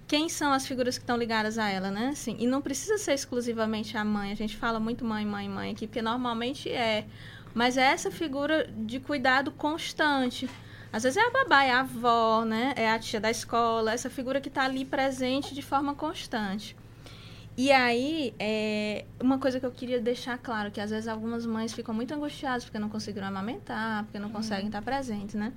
[0.06, 2.08] quem são as figuras que estão ligadas a ela, né?
[2.08, 4.30] Assim, e não precisa ser exclusivamente a mãe.
[4.30, 7.06] A gente fala muito mãe, mãe, mãe aqui, porque normalmente é.
[7.54, 10.48] Mas é essa figura de cuidado constante.
[10.92, 12.72] Às vezes é a babá, é a avó, né?
[12.76, 16.76] É a tia da escola, essa figura que está ali presente de forma constante.
[17.56, 21.72] E aí, é, uma coisa que eu queria deixar claro, que às vezes algumas mães
[21.72, 24.34] ficam muito angustiadas porque não conseguiram amamentar, porque não uhum.
[24.34, 25.52] conseguem estar presentes, né?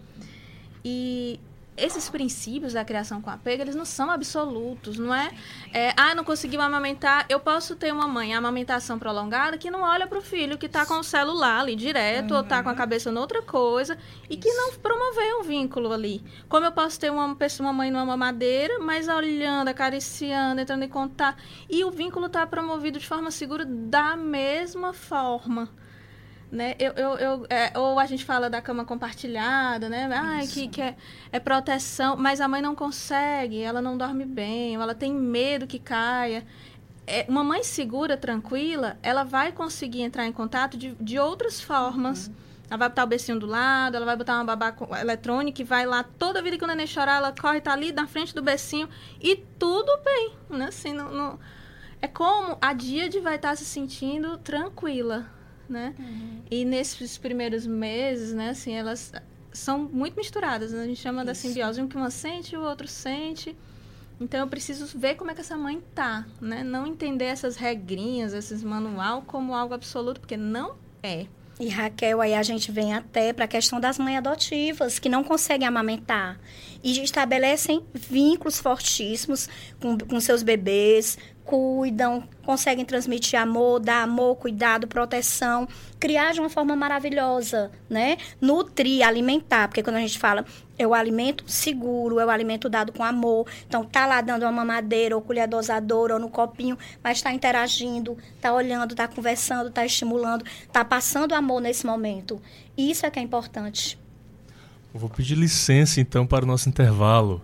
[0.84, 1.40] E
[1.80, 5.32] esses princípios da criação com apego, eles não são absolutos, não é?
[5.74, 10.08] é ah, não conseguiu amamentar, eu posso ter uma mãe, amamentação prolongada, que não olha
[10.08, 12.38] para o filho que está com o celular ali direto, uhum.
[12.38, 13.98] ou está com a cabeça noutra coisa,
[14.30, 14.42] e Isso.
[14.42, 16.24] que não promoveu um vínculo ali.
[16.48, 20.90] Como eu posso ter uma pessoa, uma mãe numa mamadeira, mas olhando, acariciando, entrando em
[20.90, 25.70] contato, e o vínculo está promovido de forma segura da mesma forma
[26.52, 26.76] né?
[26.80, 30.10] Eu, eu, eu é, ou a gente fala da cama compartilhada, né?
[30.12, 30.96] Ai, que, que é,
[31.32, 35.68] é, proteção, mas a mãe não consegue, ela não dorme bem, ou ela tem medo
[35.68, 36.46] que caia.
[37.06, 42.28] É, uma mãe segura, tranquila, ela vai conseguir entrar em contato de, de outras formas.
[42.28, 42.34] Uhum.
[42.70, 45.86] ela vai botar o becinho do lado, ela vai botar uma babá eletrônica e vai
[45.86, 48.90] lá, toda vida que o neném chorar, ela corre, tá ali na frente do becinho
[49.22, 50.66] e tudo bem, né?
[50.66, 51.40] Assim, não, não...
[52.02, 55.28] É como a Díade vai estar tá se sentindo tranquila,
[55.70, 55.94] né?
[55.98, 56.42] Uhum.
[56.50, 59.12] E nesses primeiros meses, né, assim, elas
[59.52, 60.84] são muito misturadas, né?
[60.84, 61.28] a gente chama Isso.
[61.28, 63.56] da simbiose, um que uma sente, o outro sente.
[64.20, 66.62] Então eu preciso ver como é que essa mãe tá, né?
[66.62, 71.26] Não entender essas regrinhas, esses manual como algo absoluto, porque não é.
[71.60, 75.26] E Raquel, aí a gente vem até para a questão das mães adotivas que não
[75.26, 76.40] conseguem amamentar
[76.82, 79.50] e estabelecem vínculos fortíssimos
[79.82, 81.18] com, com seus bebês,
[81.50, 85.68] cuidam, conseguem transmitir amor, dar amor, cuidado, proteção,
[86.00, 88.18] criar de uma forma maravilhosa, né?
[88.40, 90.46] Nutrir, alimentar, porque quando a gente fala
[90.78, 93.48] é o alimento seguro, é o alimento dado com amor.
[93.68, 98.16] Então, tá lá dando uma mamadeira, ou colher dosadora, ou no copinho, mas está interagindo,
[98.36, 102.40] está olhando, está conversando, está estimulando, está passando amor nesse momento.
[102.78, 103.98] Isso é que é importante.
[104.94, 107.42] Vou pedir licença então para o nosso intervalo.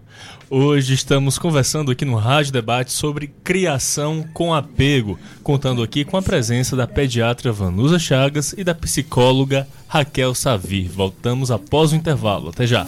[0.50, 6.24] Hoje estamos conversando aqui no Rádio Debate sobre criação com apego, contando aqui com a
[6.24, 10.90] presença da pediatra Vanusa Chagas e da psicóloga Raquel Savir.
[10.90, 12.50] Voltamos após o intervalo.
[12.50, 12.88] Até já.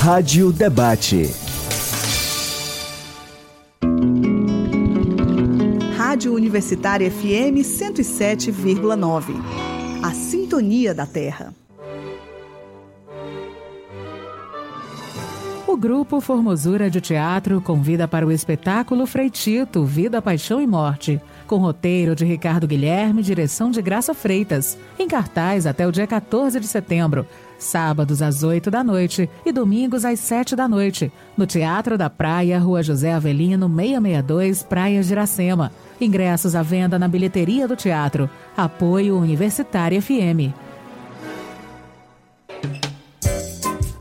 [0.00, 1.41] Rádio Debate.
[6.22, 9.34] Rádio Universitária FM 107,9.
[10.04, 11.52] A Sintonia da Terra.
[15.66, 21.56] O grupo Formosura de Teatro convida para o espetáculo Freitito, Vida, Paixão e Morte, com
[21.56, 26.68] roteiro de Ricardo Guilherme, direção de Graça Freitas, em cartaz até o dia 14 de
[26.68, 27.26] setembro,
[27.58, 32.60] sábados às 8 da noite e domingos às 7 da noite, no Teatro da Praia,
[32.60, 35.72] Rua José Avelino, 662, Praia de Iracema.
[36.04, 38.28] Ingressos à venda na bilheteria do teatro.
[38.56, 40.52] Apoio Universitário FM.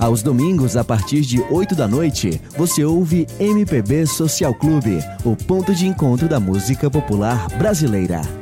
[0.02, 5.76] Aos domingos, a partir de 8 da noite, você ouve MPB Social Clube, o ponto
[5.76, 8.41] de encontro da música popular brasileira.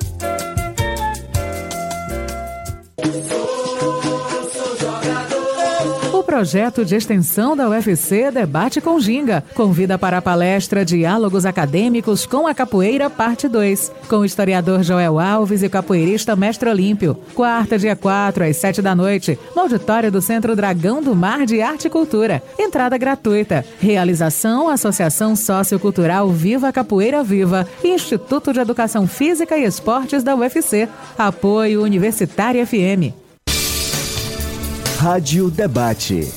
[6.40, 9.44] Projeto de extensão da UFC Debate com Ginga.
[9.54, 15.20] Convida para a palestra Diálogos Acadêmicos com a Capoeira, parte 2, com o historiador Joel
[15.20, 17.20] Alves e o capoeirista Mestre Olímpio.
[17.36, 21.62] Quarta, dia 4, às 7 da noite, no auditório do Centro Dragão do Mar de
[21.62, 22.42] Arte e Cultura.
[22.58, 23.66] Entrada gratuita.
[23.78, 30.88] Realização Associação Sociocultural Viva Capoeira Viva e Instituto de Educação Física e Esportes da UFC.
[31.18, 33.29] Apoio Universitário FM.
[35.02, 36.28] Rádio Debate.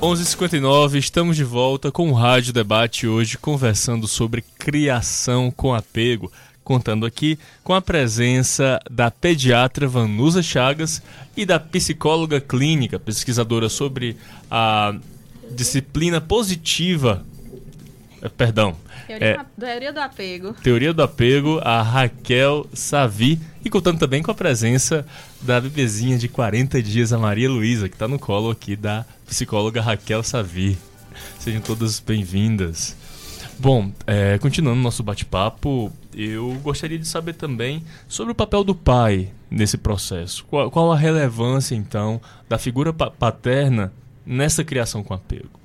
[0.00, 0.56] Onze cinquenta
[0.96, 6.30] estamos de volta com o Rádio Debate hoje conversando sobre criação com apego,
[6.62, 11.02] contando aqui com a presença da pediatra Vanusa Chagas
[11.36, 14.16] e da psicóloga clínica, pesquisadora sobre
[14.48, 14.94] a
[15.50, 17.26] disciplina positiva,
[18.28, 20.52] perdão, Teoria, é, teoria do apego.
[20.62, 23.40] Teoria do apego, a Raquel Savi.
[23.64, 25.06] E contando também com a presença
[25.42, 29.80] da bebezinha de 40 dias, a Maria Luísa, que está no colo aqui da psicóloga
[29.80, 30.78] Raquel Savi.
[31.38, 32.96] Sejam todas bem-vindas.
[33.58, 39.30] Bom, é, continuando nosso bate-papo, eu gostaria de saber também sobre o papel do pai
[39.50, 40.44] nesse processo.
[40.46, 43.92] Qual, qual a relevância, então, da figura paterna
[44.24, 45.59] nessa criação com apego?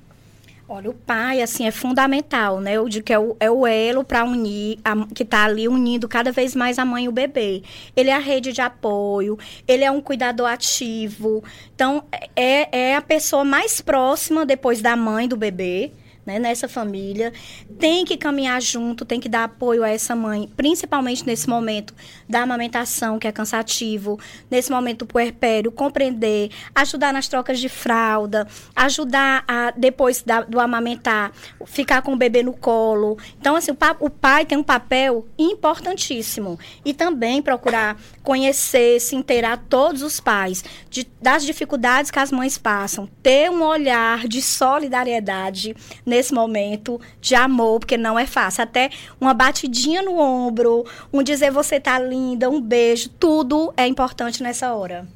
[0.68, 2.72] Olha, o pai, assim, é fundamental, né?
[2.72, 6.08] Eu digo que é o, é o elo para unir, a, que está ali unindo
[6.08, 7.62] cada vez mais a mãe e o bebê.
[7.94, 11.44] Ele é a rede de apoio, ele é um cuidador ativo.
[11.72, 12.02] Então,
[12.34, 15.92] é, é a pessoa mais próxima depois da mãe do bebê
[16.26, 17.32] né, nessa família,
[17.78, 21.94] tem que caminhar junto, tem que dar apoio a essa mãe, principalmente nesse momento
[22.28, 24.18] da amamentação, que é cansativo,
[24.50, 30.58] nesse momento do puerpério, compreender, ajudar nas trocas de fralda, ajudar a, depois da, do
[30.58, 31.32] amamentar,
[31.64, 33.16] ficar com o bebê no colo.
[33.38, 36.58] Então, assim, o, o pai tem um papel importantíssimo.
[36.84, 42.58] E também procurar conhecer, se inteirar todos os pais de, das dificuldades que as mães
[42.58, 45.76] passam, ter um olhar de solidariedade
[46.16, 48.62] nesse momento de amor, porque não é fácil.
[48.62, 54.42] Até uma batidinha no ombro, um dizer você tá linda, um beijo, tudo é importante
[54.42, 55.06] nessa hora.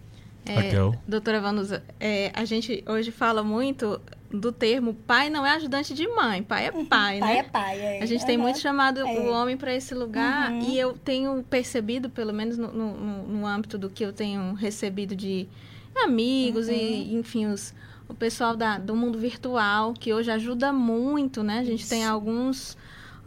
[0.44, 0.94] É, Raquel.
[1.06, 4.00] Doutora Vanusa, é, a gente hoje fala muito
[4.32, 7.26] do termo pai não é ajudante de mãe, pai é pai, né?
[7.26, 8.02] Pai é pai, é.
[8.02, 8.26] A gente uhum.
[8.26, 9.04] tem muito chamado é.
[9.04, 10.60] o homem para esse lugar uhum.
[10.70, 15.16] e eu tenho percebido, pelo menos no, no, no, âmbito do que eu tenho recebido
[15.16, 15.48] de
[15.96, 16.74] amigos uhum.
[16.74, 17.74] e, enfim, os,
[18.10, 21.60] o pessoal da, do mundo virtual, que hoje ajuda muito, né?
[21.60, 21.90] A gente Isso.
[21.90, 22.76] tem alguns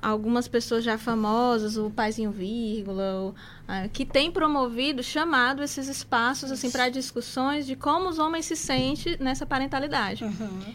[0.03, 6.51] algumas pessoas já famosas, o Paizinho Vírgula, o, uh, que tem promovido, chamado esses espaços
[6.51, 10.25] assim para discussões de como os homens se sentem nessa parentalidade.
[10.25, 10.73] Uhum.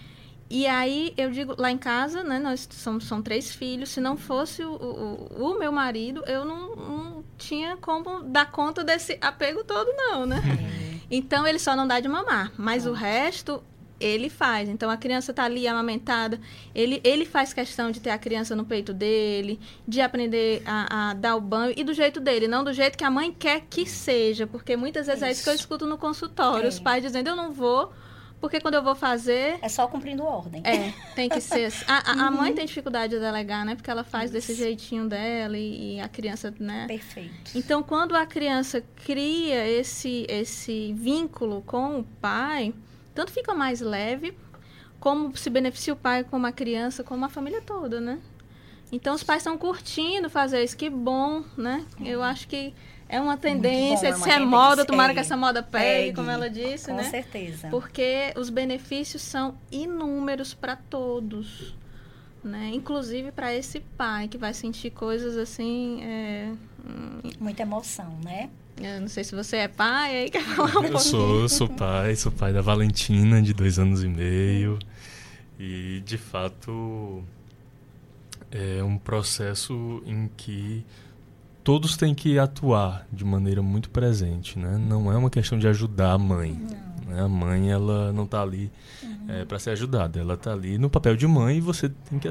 [0.50, 4.16] E aí eu digo, lá em casa, né, nós somos são três filhos, se não
[4.16, 9.62] fosse o, o, o meu marido, eu não, não, tinha como dar conta desse apego
[9.62, 10.42] todo, não, né?
[10.42, 11.00] Uhum.
[11.10, 13.62] Então ele só não dá de mamar, mas o resto
[14.00, 14.68] ele faz.
[14.68, 16.40] Então a criança está ali amamentada,
[16.74, 21.14] ele, ele faz questão de ter a criança no peito dele, de aprender a, a,
[21.14, 23.86] dar o banho e do jeito dele, não do jeito que a mãe quer que
[23.86, 25.28] seja, porque muitas vezes isso.
[25.28, 26.68] é isso que eu escuto no consultório, é.
[26.68, 27.92] os pais dizendo eu não vou
[28.40, 29.58] porque quando eu vou fazer.
[29.60, 30.62] É só cumprindo ordem.
[30.64, 31.66] É, tem que ser.
[31.66, 31.84] Assim.
[31.88, 32.56] A, a, a mãe uhum.
[32.56, 33.74] tem dificuldade de delegar, né?
[33.74, 34.34] Porque ela faz Isso.
[34.34, 36.86] desse jeitinho dela e, e, a criança, né?
[36.86, 37.50] Perfeito.
[37.54, 42.72] Então, quando a criança cria esse, esse vínculo com o pai,
[43.18, 44.32] tanto fica mais leve,
[45.00, 48.20] como se beneficia o pai, como a criança, como a família toda, né?
[48.92, 51.84] Então os pais estão curtindo fazer isso, que bom, né?
[52.00, 52.72] Eu acho que
[53.08, 56.30] é uma tendência, bom, é, uma é moda, tomara que essa moda pegue, pegue, como
[56.30, 57.02] ela disse, com né?
[57.02, 57.68] Com certeza.
[57.70, 61.74] Porque os benefícios são inúmeros para todos,
[62.44, 62.70] né?
[62.72, 66.04] Inclusive para esse pai que vai sentir coisas assim...
[66.04, 66.52] É...
[67.40, 68.48] Muita emoção, né?
[68.80, 72.14] Eu não sei se você é pai, aí quer falar um Eu sou, sou pai,
[72.14, 74.78] sou pai da Valentina, de dois anos e meio.
[75.58, 77.24] E, de fato,
[78.50, 80.84] é um processo em que
[81.64, 84.78] todos têm que atuar de maneira muito presente, né?
[84.78, 86.52] Não é uma questão de ajudar a mãe.
[87.06, 87.20] Né?
[87.20, 88.70] A mãe, ela não está ali
[89.02, 89.26] uhum.
[89.28, 90.20] é, para ser ajudada.
[90.20, 92.28] Ela está ali no papel de mãe e você tem que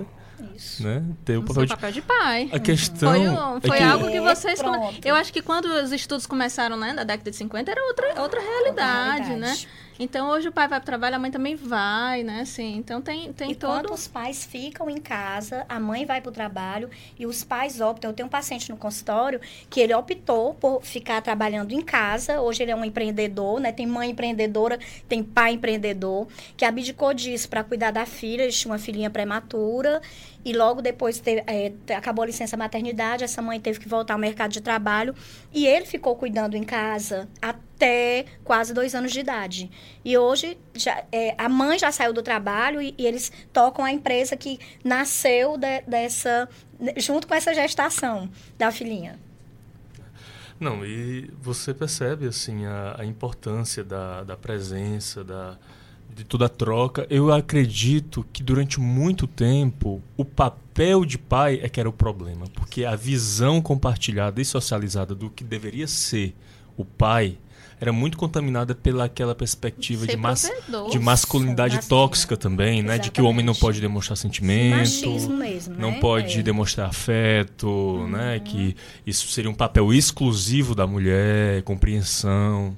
[0.55, 0.83] isso.
[0.83, 1.03] Né?
[1.25, 1.69] Ter o papel, de...
[1.69, 2.49] papel de pai.
[2.51, 3.11] A questão.
[3.11, 3.83] Foi, um, foi é que...
[3.83, 4.59] algo que vocês.
[5.03, 8.39] Eu acho que quando os estudos começaram, né, na década de 50, era outra, outra
[8.39, 9.65] realidade, outra realidade.
[9.65, 9.69] né?
[9.99, 12.41] Então hoje o pai vai para o trabalho, a mãe também vai, né?
[12.41, 13.91] Assim, então tem, tem e todo.
[13.91, 18.11] Os pais ficam em casa, a mãe vai para o trabalho e os pais optam.
[18.11, 22.39] Eu tenho um paciente no consultório que ele optou por ficar trabalhando em casa.
[22.39, 23.71] Hoje ele é um empreendedor, né?
[23.71, 28.43] Tem mãe empreendedora, tem pai empreendedor, que abdicou disso para cuidar da filha.
[28.43, 30.01] Ele tinha uma filhinha prematura
[30.45, 34.19] e logo depois teve, é, acabou a licença maternidade, essa mãe teve que voltar ao
[34.19, 35.13] mercado de trabalho
[35.53, 37.66] e ele ficou cuidando em casa até
[38.43, 39.69] quase dois anos de idade.
[40.03, 43.91] E hoje já, é, a mãe já saiu do trabalho e, e eles tocam a
[43.91, 46.49] empresa que nasceu de, dessa
[46.97, 49.19] junto com essa gestação da filhinha.
[50.59, 55.57] Não, e você percebe assim a, a importância da, da presença, da,
[56.15, 61.69] de toda a troca, eu acredito que durante muito tempo o papel de pai é
[61.69, 66.35] que era o problema, porque a visão compartilhada e socializada do que deveria ser
[66.75, 67.37] o pai
[67.79, 70.51] era muito contaminada pela aquela perspectiva de, mas,
[70.89, 72.97] de masculinidade tóxica também, né?
[72.97, 75.99] De que o homem não pode demonstrar sentimento, Machismo mesmo, não né?
[75.99, 76.43] pode é.
[76.43, 78.09] demonstrar afeto, uhum.
[78.09, 78.39] né?
[78.39, 82.75] Que isso seria um papel exclusivo da mulher, compreensão.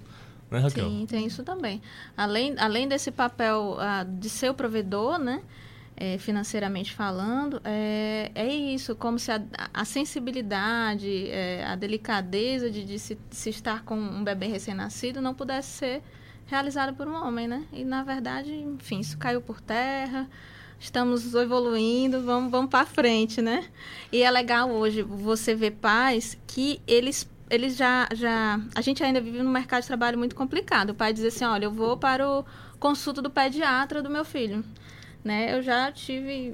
[0.51, 0.89] Né, Raquel?
[0.89, 1.81] Sim, tem isso também.
[2.17, 5.41] Além, além desse papel uh, de ser o provedor, né?
[6.01, 9.41] É, financeiramente falando, é, é isso, como se a,
[9.73, 15.33] a sensibilidade, é, a delicadeza de, de, se, se, estar com um bebê recém-nascido não
[15.33, 16.01] pudesse ser
[16.45, 17.65] realizada por um homem, né?
[17.73, 20.29] E, na verdade, enfim, isso caiu por terra,
[20.79, 23.67] estamos evoluindo, vamos, vamos para frente, né?
[24.09, 28.59] E é legal hoje você ver pais que eles eles já, já.
[28.75, 30.91] A gente ainda vive num mercado de trabalho muito complicado.
[30.91, 32.45] O pai diz assim: olha, eu vou para o
[32.79, 34.63] consulta do pediatra do meu filho.
[35.23, 35.53] Né?
[35.53, 36.53] Eu já tive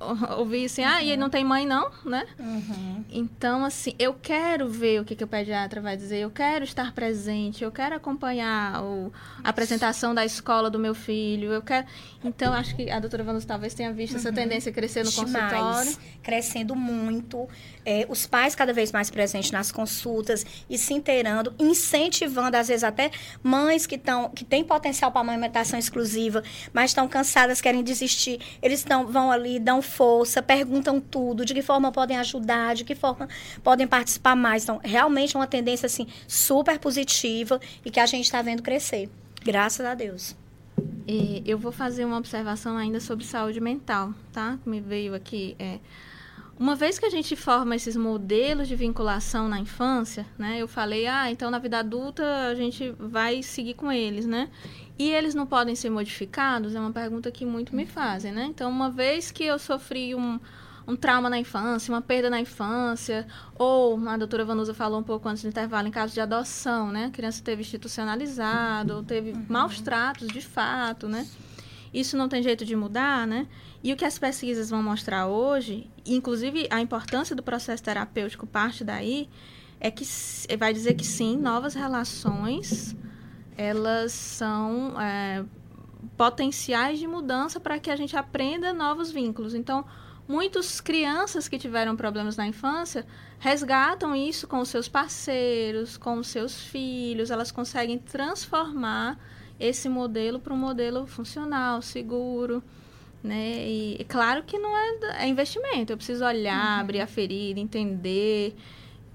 [0.38, 2.26] ouvi assim, ah, e não tem mãe não, né?
[2.38, 3.04] Uhum.
[3.10, 6.92] Então, assim, eu quero ver o que, que o pediatra vai dizer, eu quero estar
[6.92, 11.86] presente, eu quero acompanhar o, a apresentação da escola do meu filho, eu quero...
[12.24, 14.18] Então, acho que a doutora Vanus talvez tenha visto uhum.
[14.18, 15.32] essa tendência crescer no Demais.
[15.32, 15.96] consultório.
[16.22, 17.46] Crescendo muito.
[17.84, 22.82] É, os pais cada vez mais presentes nas consultas e se inteirando, incentivando, às vezes,
[22.82, 23.10] até
[23.42, 28.40] mães que, tão, que têm potencial para amamentação exclusiva, mas estão cansadas, querem desistir.
[28.62, 32.94] Eles tão, vão ali, dão força, perguntam tudo, de que forma podem ajudar, de que
[32.94, 33.28] forma
[33.62, 34.64] podem participar mais.
[34.64, 39.08] Então, realmente é uma tendência assim super positiva e que a gente está vendo crescer.
[39.44, 40.34] Graças a Deus.
[41.06, 44.58] E eu vou fazer uma observação ainda sobre saúde mental, tá?
[44.64, 45.54] Me veio aqui.
[45.58, 45.78] É,
[46.58, 50.58] uma vez que a gente forma esses modelos de vinculação na infância, né?
[50.58, 54.48] Eu falei, ah, então na vida adulta a gente vai seguir com eles, né?
[54.98, 56.74] E eles não podem ser modificados?
[56.74, 58.44] É uma pergunta que muito me fazem, né?
[58.44, 60.38] Então, uma vez que eu sofri um,
[60.86, 63.26] um trauma na infância, uma perda na infância,
[63.58, 67.06] ou a doutora Vanusa falou um pouco antes do intervalo, em caso de adoção, né?
[67.06, 69.44] A criança teve institucionalizado, ou teve uhum.
[69.48, 71.26] maus tratos de fato, né?
[71.94, 73.46] isso não tem jeito de mudar, né?
[73.84, 78.82] E o que as pesquisas vão mostrar hoje, inclusive a importância do processo terapêutico parte
[78.82, 79.28] daí,
[79.78, 80.06] é que
[80.58, 82.96] vai dizer que sim, novas relações
[83.58, 85.44] elas são é,
[86.16, 89.54] potenciais de mudança para que a gente aprenda novos vínculos.
[89.54, 89.84] Então,
[90.26, 93.06] muitas crianças que tiveram problemas na infância
[93.38, 99.18] resgatam isso com os seus parceiros, com os seus filhos, elas conseguem transformar
[99.60, 102.64] esse modelo para um modelo funcional, seguro.
[103.24, 103.66] Né?
[103.66, 106.80] E claro que não é, é investimento, eu preciso olhar, uhum.
[106.82, 108.54] abrir a ferida, entender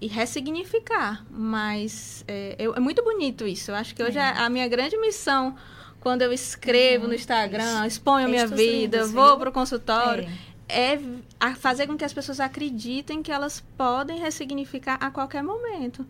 [0.01, 1.23] e ressignificar.
[1.29, 3.69] Mas é, eu, é muito bonito isso.
[3.69, 4.21] Eu acho que hoje é.
[4.21, 5.55] a, a minha grande missão,
[5.99, 7.09] quando eu escrevo uhum.
[7.09, 10.27] no Instagram, exponho a minha vida, lindos, vou para o consultório,
[10.67, 10.93] é.
[11.39, 16.03] é fazer com que as pessoas acreditem que elas podem ressignificar a qualquer momento.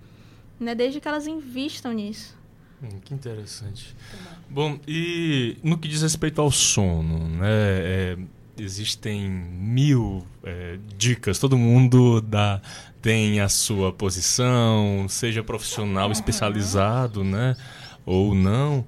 [0.58, 0.74] Né?
[0.74, 2.39] Desde que elas investam nisso.
[2.82, 3.96] Hum, que interessante.
[4.50, 7.48] Bom, e no que diz respeito ao sono, né?
[7.50, 8.18] É,
[8.58, 12.62] existem mil é, dicas, todo mundo dá,
[13.02, 17.56] tem a sua posição, seja profissional especializado, né?
[18.06, 18.86] Ou não.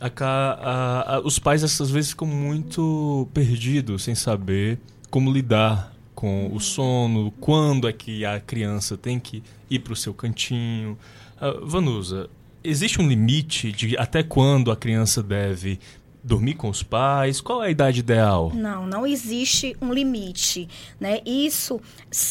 [0.00, 4.78] A, a, a, os pais às vezes ficam muito perdidos sem saber
[5.10, 9.96] como lidar com o sono, quando é que a criança tem que ir para o
[9.96, 10.98] seu cantinho.
[11.40, 12.28] Uh, Vanusa,
[12.64, 15.78] existe um limite de até quando a criança deve
[16.24, 17.40] dormir com os pais?
[17.40, 18.50] Qual é a idade ideal?
[18.54, 20.66] Não, não existe um limite,
[20.98, 21.20] né?
[21.26, 21.78] Isso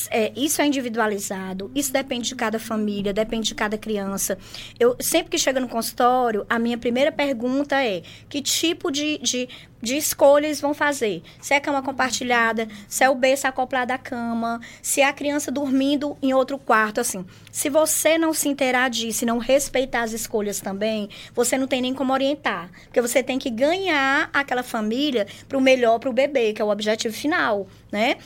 [0.09, 4.37] é, isso é individualizado, isso depende de cada família, depende de cada criança.
[4.79, 9.47] Eu sempre que chego no consultório, a minha primeira pergunta é: que tipo de, de
[9.83, 11.21] de escolhas vão fazer.
[11.41, 15.51] Se é cama compartilhada, se é o berço acoplado à cama, se é a criança
[15.51, 17.25] dormindo em outro quarto, assim.
[17.51, 21.93] Se você não se interagir, se não respeitar as escolhas também, você não tem nem
[21.93, 22.71] como orientar.
[22.85, 26.65] Porque você tem que ganhar aquela família para o melhor para o bebê, que é
[26.65, 28.17] o objetivo final né?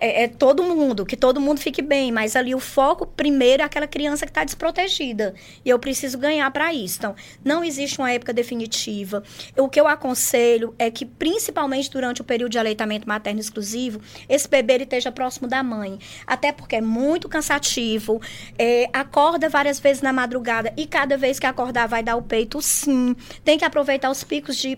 [0.00, 3.64] É, é, todo mundo, que todo mundo fique bem, mas ali o foco primeiro é
[3.64, 5.34] aquela criança que está desprotegida.
[5.64, 6.98] E eu preciso ganhar para isso.
[6.98, 9.22] Então, não existe uma época definitiva.
[9.56, 14.48] O que eu aconselho é que, principalmente durante o período de aleitamento materno exclusivo, esse
[14.48, 15.98] bebê ele esteja próximo da mãe.
[16.26, 18.20] Até porque é muito cansativo,
[18.58, 22.60] é, acorda várias vezes na madrugada e cada vez que acordar vai dar o peito,
[22.60, 23.14] sim.
[23.44, 24.76] Tem que aproveitar os picos de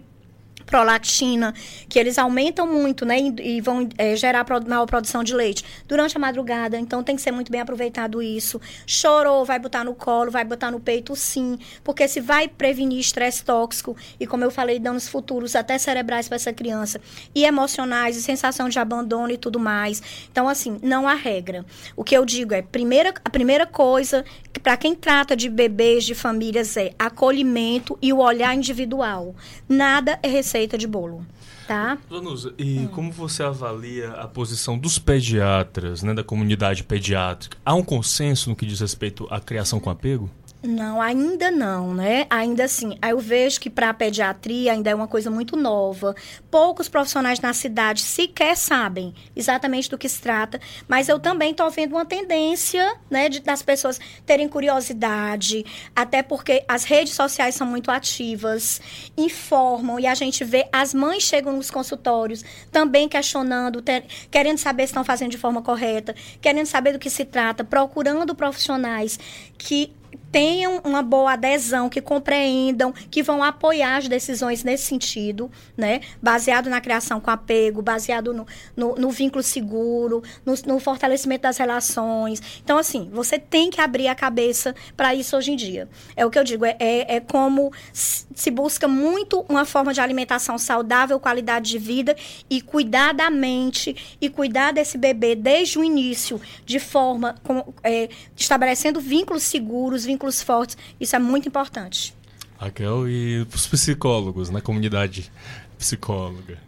[0.66, 1.54] prolactina,
[1.88, 3.18] que eles aumentam muito, né?
[3.18, 6.76] E, vão é, gerar maior produção de leite durante a madrugada.
[6.76, 8.60] Então tem que ser muito bem aproveitado isso.
[8.84, 11.58] Chorou, vai botar no colo, vai botar no peito, sim.
[11.84, 16.36] Porque se vai prevenir estresse tóxico e, como eu falei, danos futuros até cerebrais para
[16.36, 17.00] essa criança,
[17.34, 20.02] e emocionais, e sensação de abandono e tudo mais.
[20.30, 21.64] Então, assim, não há regra.
[21.94, 24.24] O que eu digo é, primeira, a primeira coisa
[24.62, 29.34] para quem trata de bebês, de famílias, é acolhimento e o olhar individual.
[29.68, 31.24] Nada é receita de bolo.
[31.66, 31.98] Tá?
[32.08, 32.88] Danusa, e hum.
[32.88, 37.58] como você avalia a posição dos pediatras, né, da comunidade pediátrica?
[37.64, 40.30] Há um consenso no que diz respeito à criação com apego?
[40.66, 42.26] Não, ainda não, né?
[42.28, 46.14] Ainda assim, eu vejo que para a pediatria ainda é uma coisa muito nova.
[46.50, 51.70] Poucos profissionais na cidade sequer sabem exatamente do que se trata, mas eu também estou
[51.70, 55.64] vendo uma tendência, né, de, das pessoas terem curiosidade,
[55.94, 58.80] até porque as redes sociais são muito ativas,
[59.16, 64.82] informam e a gente vê as mães chegam nos consultórios também questionando, ter, querendo saber
[64.82, 69.18] se estão fazendo de forma correta, querendo saber do que se trata, procurando profissionais
[69.56, 69.94] que
[70.36, 76.02] tenham uma boa adesão, que compreendam, que vão apoiar as decisões nesse sentido, né?
[76.20, 81.56] Baseado na criação com apego, baseado no, no, no vínculo seguro, no, no, fortalecimento das
[81.56, 82.60] relações.
[82.62, 85.88] Então, assim, você tem que abrir a cabeça para isso hoje em dia.
[86.14, 90.02] É o que eu digo, é, é, é como se busca muito uma forma de
[90.02, 92.14] alimentação saudável, qualidade de vida
[92.50, 98.10] e cuidar da mente e cuidar desse bebê desde o início, de forma com, é,
[98.36, 100.76] estabelecendo vínculos seguros, vínculos vínculos fortes.
[101.00, 102.14] Isso é muito importante.
[102.58, 105.30] Raquel, e os psicólogos na comunidade
[105.78, 106.58] psicóloga?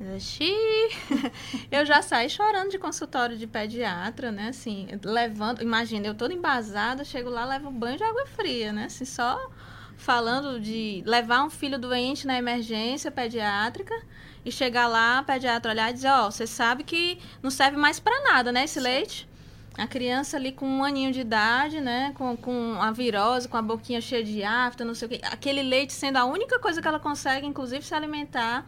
[1.72, 4.48] Eu já saí chorando de consultório de pediatra, né?
[4.48, 8.84] Assim, levando, imagina, eu toda embasada, chego lá, levo um banho de água fria, né?
[8.84, 9.50] Assim, só
[9.96, 13.94] falando de levar um filho doente na emergência pediátrica
[14.44, 17.76] e chegar lá, a pediatra olhar e dizer, ó, oh, você sabe que não serve
[17.78, 18.80] mais para nada, né, esse Sim.
[18.80, 19.27] leite?
[19.78, 22.12] A criança ali com um aninho de idade, né?
[22.16, 25.20] Com, com a virose, com a boquinha cheia de afta, não sei o quê.
[25.22, 28.66] Aquele leite sendo a única coisa que ela consegue, inclusive, se alimentar.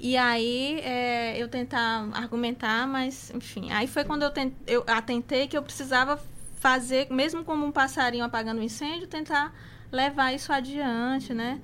[0.00, 3.70] E aí é, eu tentar argumentar, mas, enfim.
[3.70, 6.20] Aí foi quando eu, tent, eu atentei que eu precisava
[6.58, 9.54] fazer, mesmo como um passarinho apagando um incêndio, tentar
[9.92, 11.60] levar isso adiante, né?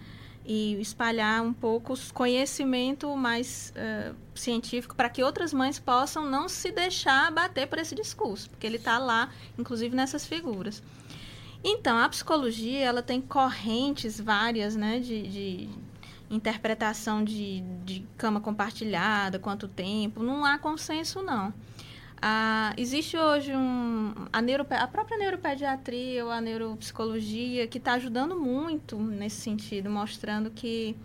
[0.51, 6.72] E espalhar um pouco conhecimento mais uh, científico para que outras mães possam não se
[6.72, 9.28] deixar bater por esse discurso, porque ele está lá,
[9.59, 10.82] inclusive nessas figuras.
[11.62, 15.68] Então, a psicologia ela tem correntes várias né, de, de
[16.30, 21.53] interpretação de, de cama compartilhada, quanto tempo, não há consenso, não.
[22.21, 28.35] Ah, existe hoje um, a, neurope, a própria neuropediatria ou a neuropsicologia que está ajudando
[28.35, 30.97] muito nesse sentido, mostrando que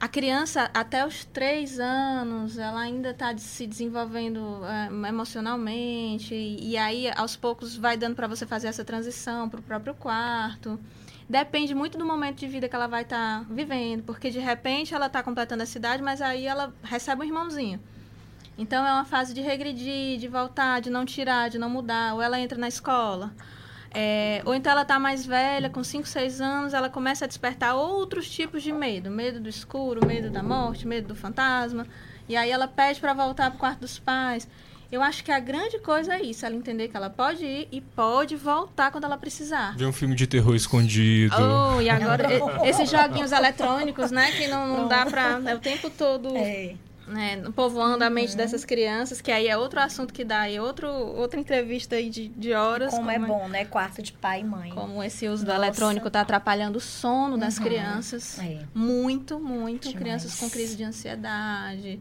[0.00, 6.76] a criança até os três anos ela ainda está se desenvolvendo é, emocionalmente e, e,
[6.76, 10.78] aí aos poucos vai dando para você fazer essa transição para o próprio quarto.
[11.28, 14.92] Depende muito do momento de vida que ela vai estar tá vivendo porque de repente
[14.92, 17.80] ela está completando a cidade mas aí ela recebe um irmãozinho
[18.56, 22.14] então é uma fase de regredir, de voltar, de não tirar, de não mudar.
[22.14, 23.32] Ou ela entra na escola.
[23.92, 27.74] É, ou então ela está mais velha, com 5, 6 anos, ela começa a despertar
[27.74, 29.10] outros tipos de medo.
[29.10, 31.86] Medo do escuro, medo da morte, medo do fantasma.
[32.28, 34.48] E aí ela pede para voltar para o quarto dos pais.
[34.90, 37.80] Eu acho que a grande coisa é isso, ela entender que ela pode ir e
[37.80, 39.76] pode voltar quando ela precisar.
[39.76, 41.34] Ver um filme de terror escondido.
[41.36, 42.28] Oh, e agora
[42.64, 46.76] esses joguinhos eletrônicos, né, que não, não dá para é o tempo todo é
[47.06, 48.36] né, povoando a mente uhum.
[48.36, 52.28] dessas crianças, que aí é outro assunto que dá aí outro, outra entrevista aí de,
[52.28, 52.92] de horas.
[52.92, 53.64] Como, é como é bom, né?
[53.64, 54.70] Quarto de pai e mãe.
[54.70, 55.58] Como esse uso Nossa.
[55.58, 57.64] do eletrônico está atrapalhando o sono das uhum.
[57.64, 58.38] crianças.
[58.38, 58.60] É.
[58.74, 59.88] Muito, muito.
[59.88, 60.02] Demais.
[60.02, 62.00] Crianças com crise de ansiedade.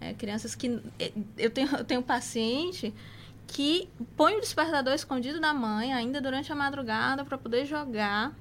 [0.00, 0.80] É, crianças que.
[0.98, 2.94] É, eu tenho, eu tenho um paciente
[3.46, 8.32] que põe o despertador escondido da mãe ainda durante a madrugada para poder jogar.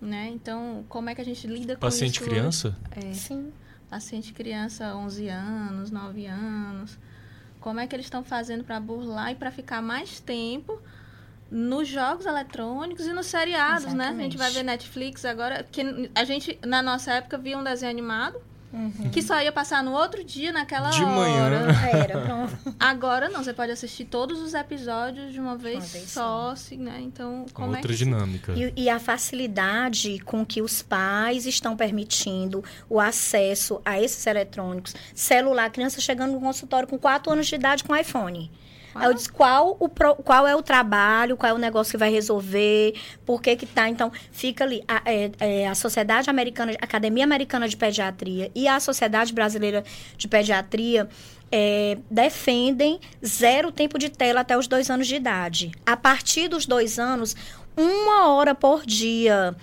[0.00, 0.30] Né?
[0.34, 2.34] Então, como é que a gente lida paciente com isso?
[2.54, 2.76] Paciente criança?
[2.90, 3.14] É.
[3.14, 3.52] Sim
[3.88, 6.98] paciente criança 11 anos, 9 anos,
[7.60, 10.80] como é que eles estão fazendo para burlar e para ficar mais tempo
[11.50, 14.14] nos jogos eletrônicos e nos seriados, Exatamente.
[14.14, 14.20] né?
[14.20, 17.90] A gente vai ver Netflix agora, que a gente na nossa época via um desenho
[17.90, 18.40] animado
[18.74, 19.08] Uhum.
[19.10, 21.14] Que só ia passar no outro dia, naquela de hora.
[21.14, 21.44] manhã.
[21.92, 22.74] Era, pronto.
[22.78, 26.78] Agora não, você pode assistir todos os episódios de uma vez, uma vez só, assim,
[26.78, 27.00] né?
[27.00, 28.52] Então, como Outra é que dinâmica.
[28.52, 34.94] E, e, a facilidade com que os pais estão permitindo o acesso a esses eletrônicos.
[35.14, 38.50] Celular, criança chegando no consultório com 4 anos de idade com iPhone.
[39.02, 42.10] Eu disse qual, o pro, qual é o trabalho, qual é o negócio que vai
[42.10, 43.88] resolver, por que que tá.
[43.88, 44.82] Então, fica ali.
[44.86, 49.84] A, é, é, a Sociedade Americana, a Academia Americana de Pediatria e a Sociedade Brasileira
[50.16, 51.08] de Pediatria
[51.50, 55.72] é, defendem zero tempo de tela até os dois anos de idade.
[55.86, 57.36] A partir dos dois anos,
[57.76, 59.54] uma hora por dia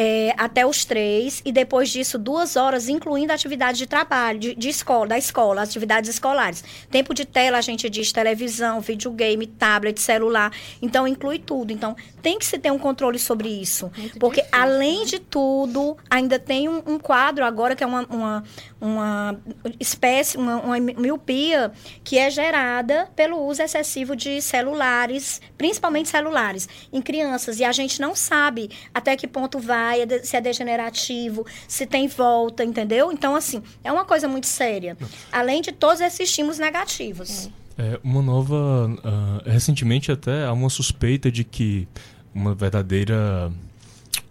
[0.00, 4.68] é, até os três, e depois disso, duas horas, incluindo atividades de trabalho, de, de,
[4.68, 6.62] escola, da escola, atividades escolares.
[6.88, 10.52] Tempo de tela, a gente diz televisão, videogame, tablet, celular.
[10.80, 11.72] Então, inclui tudo.
[11.72, 13.90] Então, tem que se ter um controle sobre isso.
[13.96, 15.04] Muito porque, difícil, além né?
[15.06, 18.44] de tudo, ainda tem um, um, quadro agora que é uma, uma,
[18.80, 19.40] uma
[19.80, 21.72] espécie, uma, uma miopia,
[22.04, 27.57] que é gerada pelo uso excessivo de celulares, principalmente celulares, em crianças.
[27.60, 32.64] E a gente não sabe até que ponto vai se é degenerativo, se tem volta,
[32.64, 33.12] entendeu?
[33.12, 34.96] Então, assim, é uma coisa muito séria.
[35.32, 37.50] Além de todos esses estímulos negativos.
[37.78, 38.88] É, uma nova.
[38.88, 41.86] Uh, recentemente, até há uma suspeita de que
[42.34, 43.52] uma verdadeira.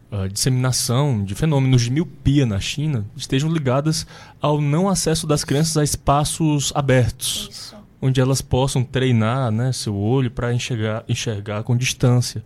[0.10, 4.08] Uh, disseminação de fenômenos de miopia na China estejam ligadas
[4.40, 7.76] ao não acesso das crianças a espaços abertos, Isso.
[8.02, 12.42] onde elas possam treinar né, seu olho para enxergar, enxergar com distância.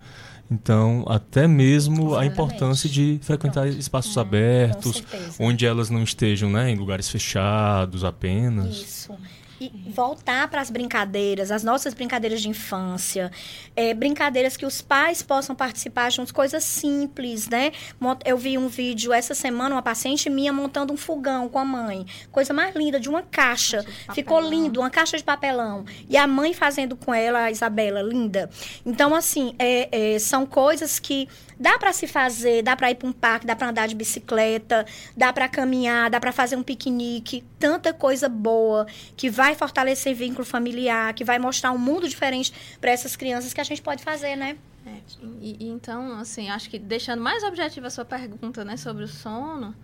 [0.52, 3.80] Então, até mesmo a importância de frequentar Pronto.
[3.80, 5.02] espaços é, abertos,
[5.40, 8.76] onde elas não estejam né, em lugares fechados apenas.
[8.76, 9.18] Isso
[9.62, 13.32] e voltar para as brincadeiras, as nossas brincadeiras de infância,
[13.76, 17.72] é, brincadeiras que os pais possam participar juntos, coisas simples, né?
[18.26, 22.08] Eu vi um vídeo essa semana, uma paciente minha montando um fogão com a mãe,
[22.32, 23.86] coisa mais linda, de uma caixa,
[24.16, 28.50] ficou lindo, uma caixa de papelão, e a mãe fazendo com ela, a Isabela, linda.
[28.84, 33.08] Então, assim, é, é, são coisas que dá para se fazer, dá para ir para
[33.08, 34.84] um parque, dá para andar de bicicleta,
[35.16, 40.46] dá para caminhar, dá para fazer um piquenique, tanta coisa boa que vai fortalecer vínculo
[40.46, 44.36] familiar, que vai mostrar um mundo diferente para essas crianças que a gente pode fazer,
[44.36, 44.58] né?
[44.86, 44.98] É,
[45.40, 49.08] e, e, então, assim, acho que deixando mais objetiva a sua pergunta, né, sobre o
[49.08, 49.76] sono,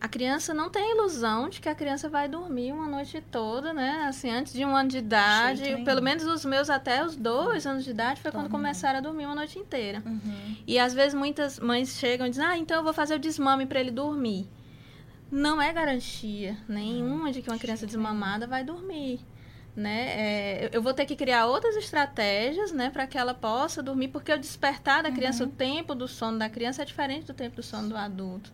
[0.00, 4.06] a criança não tem ilusão de que a criança vai dormir uma noite toda, né?
[4.08, 7.84] Assim, antes de um ano de idade, pelo menos os meus até os dois anos
[7.84, 10.00] de idade foi quando começaram a dormir uma noite inteira.
[10.06, 10.56] Uhum.
[10.66, 13.66] E às vezes muitas mães chegam e dizem: "Ah, então eu vou fazer o desmame
[13.66, 14.46] para ele dormir".
[15.30, 19.20] Não é garantia nenhuma de que uma criança desmamada vai dormir.
[19.76, 20.08] Né?
[20.08, 24.32] É, eu vou ter que criar outras estratégias né, para que ela possa dormir, porque
[24.32, 25.50] o despertar da criança, uhum.
[25.50, 28.52] o tempo do sono da criança é diferente do tempo do sono do adulto.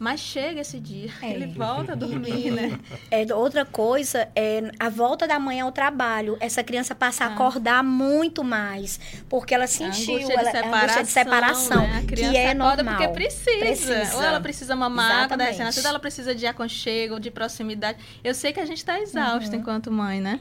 [0.00, 1.30] Mas chega esse dia, é.
[1.30, 2.80] ele volta a dormir, né?
[3.10, 6.38] É, outra coisa é a volta da manhã ao trabalho.
[6.40, 7.26] Essa criança passa ah.
[7.26, 8.98] a acordar muito mais,
[9.28, 12.04] porque ela sentiu a angústia de separação, angústia de separação né?
[12.08, 12.96] que é normal.
[12.96, 13.58] porque precisa.
[13.58, 14.16] precisa.
[14.16, 17.98] Ou ela precisa mamar quando é recém ela precisa de aconchego, de proximidade.
[18.24, 19.60] Eu sei que a gente está exausta uhum.
[19.60, 20.40] enquanto mãe, né?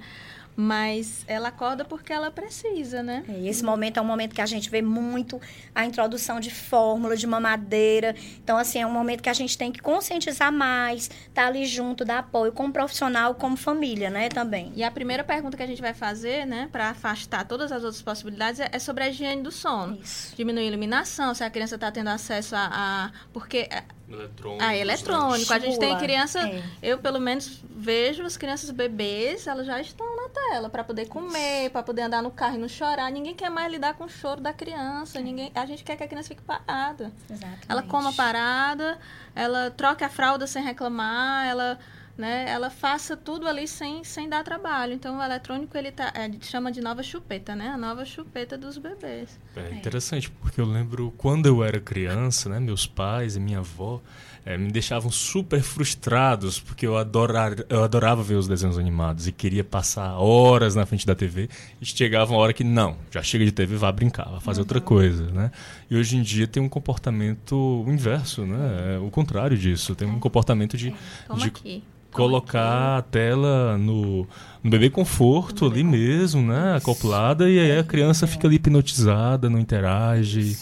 [0.55, 3.23] Mas ela acorda porque ela precisa, né?
[3.27, 5.39] É, esse momento é um momento que a gente vê muito
[5.73, 8.15] a introdução de fórmula, de mamadeira.
[8.43, 11.65] Então, assim, é um momento que a gente tem que conscientizar mais, estar tá ali
[11.65, 14.71] junto, dar apoio como profissional, como família, né, também.
[14.75, 18.01] E a primeira pergunta que a gente vai fazer, né, para afastar todas as outras
[18.01, 19.97] possibilidades, é sobre a higiene do sono.
[20.01, 20.35] Isso.
[20.35, 23.11] Diminuir a iluminação, se a criança está tendo acesso a, a...
[23.31, 23.69] Porque
[24.09, 24.63] Eletrônico.
[24.63, 25.53] Ah, eletrônico.
[25.53, 26.39] A gente tem criança.
[26.39, 26.63] É.
[26.81, 31.69] Eu, pelo menos, vejo as crianças bebês, elas já estão na tela para poder comer,
[31.69, 33.11] para poder andar no carro e não chorar.
[33.11, 35.19] Ninguém quer mais lidar com o choro da criança.
[35.19, 35.21] É.
[35.21, 37.11] Ninguém, a gente quer que a criança fique parada.
[37.29, 37.61] Exatamente.
[37.69, 38.97] Ela coma parada,
[39.35, 41.79] ela troca a fralda sem reclamar, ela
[42.19, 44.91] né, ela faça tudo ali sem, sem dar trabalho.
[44.91, 47.69] Então, o eletrônico, ele tá, é, chama de nova chupeta, né?
[47.69, 49.39] A nova chupeta dos bebês.
[49.55, 54.01] É interessante, porque eu lembro quando eu era criança, né, meus pais e minha avó
[54.45, 59.31] é, me deixavam super frustrados, porque eu, adorar, eu adorava ver os desenhos animados e
[59.31, 61.49] queria passar horas na frente da TV
[61.79, 64.63] e chegava uma hora que, não, já chega de TV, vá brincar, vá fazer uhum.
[64.65, 65.51] outra coisa, né?
[65.89, 68.95] E hoje em dia tem um comportamento inverso, né?
[68.95, 70.19] É o contrário disso, tem um é.
[70.19, 70.89] comportamento de...
[70.89, 71.33] É.
[71.35, 74.27] de aqui colocar a tela no,
[74.63, 76.75] no bebê conforto ali mesmo, né?
[76.75, 80.57] Acoplada, e aí a criança fica ali hipnotizada, não interage.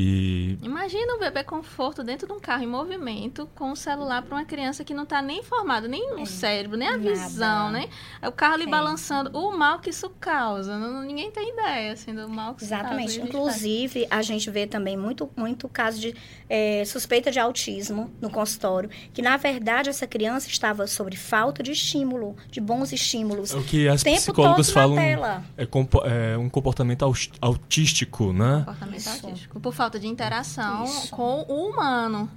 [0.00, 0.56] E...
[0.62, 4.36] Imagina um bebê conforto dentro de um carro em movimento com o um celular para
[4.36, 6.24] uma criança que não está nem formada, nem no é.
[6.24, 7.10] cérebro, nem a Nada.
[7.10, 7.88] visão, né?
[8.22, 8.68] O carro ali é.
[8.68, 10.78] balançando, o mal que isso causa.
[10.78, 13.08] Não, ninguém tem ideia assim, do mal que Exatamente.
[13.08, 13.28] isso causa.
[13.28, 16.14] Inclusive, a gente vê também muito, muito caso de
[16.48, 21.72] é, suspeita de autismo no consultório, que na verdade essa criança estava sobre falta de
[21.72, 23.52] estímulo, de bons estímulos.
[23.52, 25.18] É o que as psicólogas falam é,
[25.56, 27.04] é, um comportamento
[27.40, 28.58] autístico, né?
[28.58, 29.26] Comportamento isso.
[29.26, 29.58] autístico.
[29.58, 31.08] Por falta de interação Isso.
[31.08, 32.30] com o humano.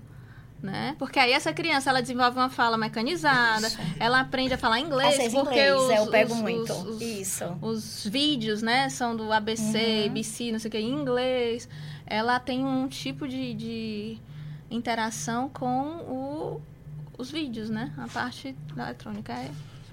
[0.63, 0.95] Né?
[0.99, 3.79] Porque aí essa criança ela desenvolve uma fala mecanizada, Isso.
[3.99, 6.71] ela aprende a falar inglês, Às porque inglês, os, eu pego os, muito.
[6.71, 7.45] Os, Isso.
[7.61, 10.13] Os vídeos, né, são do ABC, uhum.
[10.13, 11.67] BC, não sei o que, em inglês.
[12.05, 14.17] Ela tem um tipo de, de
[14.69, 16.61] interação com o,
[17.17, 17.91] os vídeos, né?
[17.97, 19.49] A parte da eletrônica é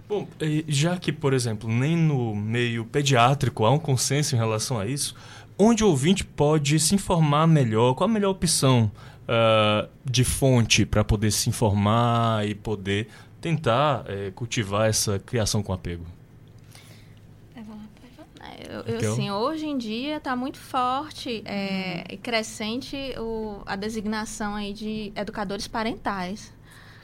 [0.09, 0.26] Bom,
[0.66, 5.14] já que, por exemplo, nem no meio pediátrico há um consenso em relação a isso,
[5.59, 8.90] onde o ouvinte pode se informar melhor, qual a melhor opção
[9.24, 13.09] uh, de fonte para poder se informar e poder
[13.40, 16.04] tentar uh, cultivar essa criação com apego?
[18.40, 23.76] É, eu, eu, assim, hoje em dia está muito forte é, e crescente o, a
[23.76, 26.52] designação aí de educadores parentais.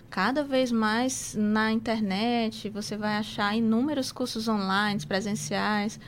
[0.08, 5.98] Cada vez mais na internet você vai achar inúmeros cursos online, presenciais,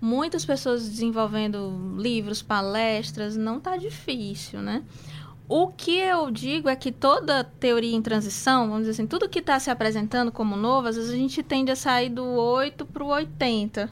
[0.00, 4.82] muitas pessoas desenvolvendo livros, palestras, não está difícil, né?
[5.48, 9.38] O que eu digo é que toda teoria em transição, vamos dizer assim, tudo que
[9.38, 13.04] está se apresentando como novo, às vezes a gente tende a sair do 8 para
[13.04, 13.88] o 80.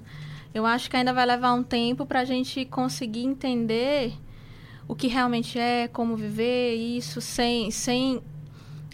[0.52, 4.14] Eu acho que ainda vai levar um tempo para a gente conseguir entender
[4.88, 8.20] o que realmente é, como viver isso, sem, sem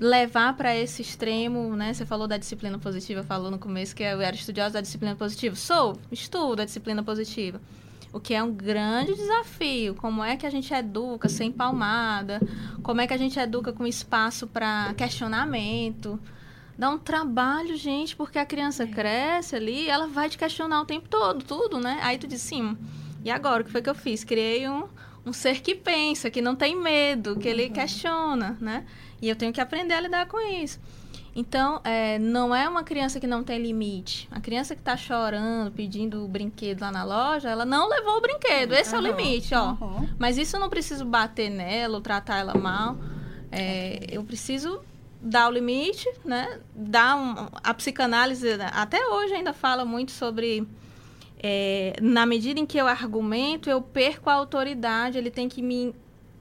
[0.01, 1.93] levar para esse extremo, né?
[1.93, 5.55] Você falou da disciplina positiva, falou no começo que eu era estudiosa da disciplina positiva.
[5.55, 7.61] Sou, estudo a disciplina positiva.
[8.11, 9.95] O que é um grande desafio.
[9.95, 12.41] Como é que a gente educa sem palmada?
[12.83, 16.19] Como é que a gente educa com espaço para questionamento?
[16.79, 21.11] Dá um trabalho, gente, porque a criança cresce ali, ela vai te questionar o tempo
[21.11, 22.01] todo, tudo, né?
[22.03, 22.75] Aí tu diz, sim,
[23.23, 24.25] e agora, o que foi que eu fiz?
[24.25, 24.85] Criei um,
[25.27, 27.73] um ser que pensa, que não tem medo, que ele uhum.
[27.73, 28.87] questiona, né?
[29.21, 30.81] E eu tenho que aprender a lidar com isso.
[31.35, 34.29] Então, é, não é uma criança que não tem limite.
[34.31, 38.21] A criança que está chorando, pedindo o brinquedo lá na loja, ela não levou o
[38.21, 38.73] brinquedo.
[38.75, 39.71] Esse uhum, é o limite, ó.
[39.81, 40.09] Uhum.
[40.19, 42.97] Mas isso eu não preciso bater nela ou tratar ela mal.
[43.53, 44.81] É, eu preciso
[45.23, 46.61] dar o limite, né?
[46.75, 50.67] Dar um, a psicanálise até hoje ainda fala muito sobre
[51.43, 55.17] é, na medida em que eu argumento, eu perco a autoridade.
[55.17, 55.95] Ele tem que me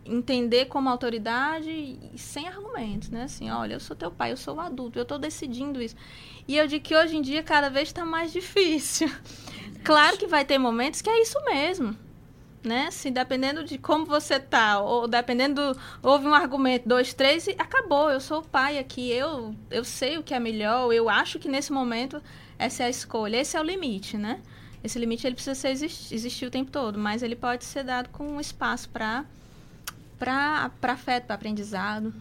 [0.09, 3.23] entender como autoridade e sem argumentos, né?
[3.23, 5.95] Assim, olha, eu sou teu pai, eu sou o adulto, eu estou decidindo isso.
[6.47, 9.09] E eu digo que hoje em dia cada vez está mais difícil.
[9.81, 11.95] Claro que vai ter momentos que é isso mesmo,
[12.61, 12.87] né?
[12.87, 17.55] Assim, dependendo de como você tá, ou dependendo, do, houve um argumento, dois, três, e
[17.57, 21.39] acabou, eu sou o pai aqui, eu, eu sei o que é melhor, eu acho
[21.39, 22.21] que nesse momento
[22.57, 24.41] essa é a escolha, esse é o limite, né?
[24.83, 28.09] Esse limite ele precisa ser existir, existir o tempo todo, mas ele pode ser dado
[28.09, 29.23] com um espaço para
[30.19, 32.13] para afeto, para aprendizado.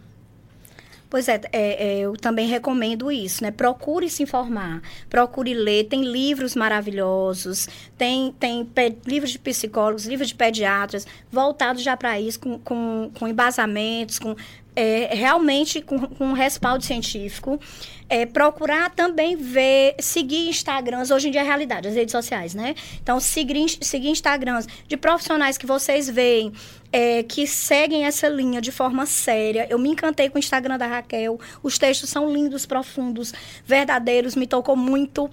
[1.11, 3.51] Pois é, é, é, eu também recomendo isso, né?
[3.51, 5.85] Procure se informar, procure ler.
[5.85, 8.69] Tem livros maravilhosos, tem, tem
[9.07, 14.37] livros de psicólogos, livros de pediatras, voltados já para isso, com, com, com embasamentos, com
[14.79, 17.61] é, realmente com, com respaldo científico.
[18.09, 22.75] É, procurar também ver, seguir Instagrams, hoje em dia é realidade, as redes sociais, né?
[23.03, 26.53] Então, seguir, seguir Instagrams de profissionais que vocês veem,
[26.91, 29.67] é, que seguem essa linha de forma séria.
[29.69, 33.35] Eu me encantei com o Instagram da Raquel, os textos são lindos, profundos,
[33.67, 35.29] verdadeiros, me tocou muito.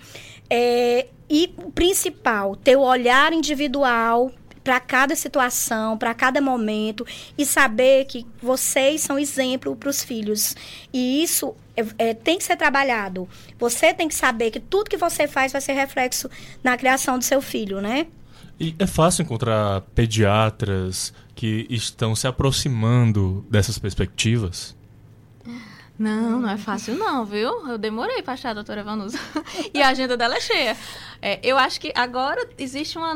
[0.50, 4.32] É, e o principal, ter o olhar individual
[4.66, 7.05] para cada situação, para cada momento
[7.38, 10.55] e saber que vocês são exemplo para os filhos.
[10.91, 13.30] E isso é, é, tem que ser trabalhado.
[13.59, 16.28] Você tem que saber que tudo que você faz vai ser reflexo
[16.63, 18.07] na criação do seu filho, né?
[18.59, 24.76] E é fácil encontrar pediatras que estão se aproximando dessas perspectivas?
[25.98, 27.70] Não, não é fácil não, viu?
[27.70, 29.18] Eu demorei para achar a doutora Vanusa.
[29.74, 30.76] e a agenda dela é cheia.
[31.22, 33.16] É, eu acho que agora existe uma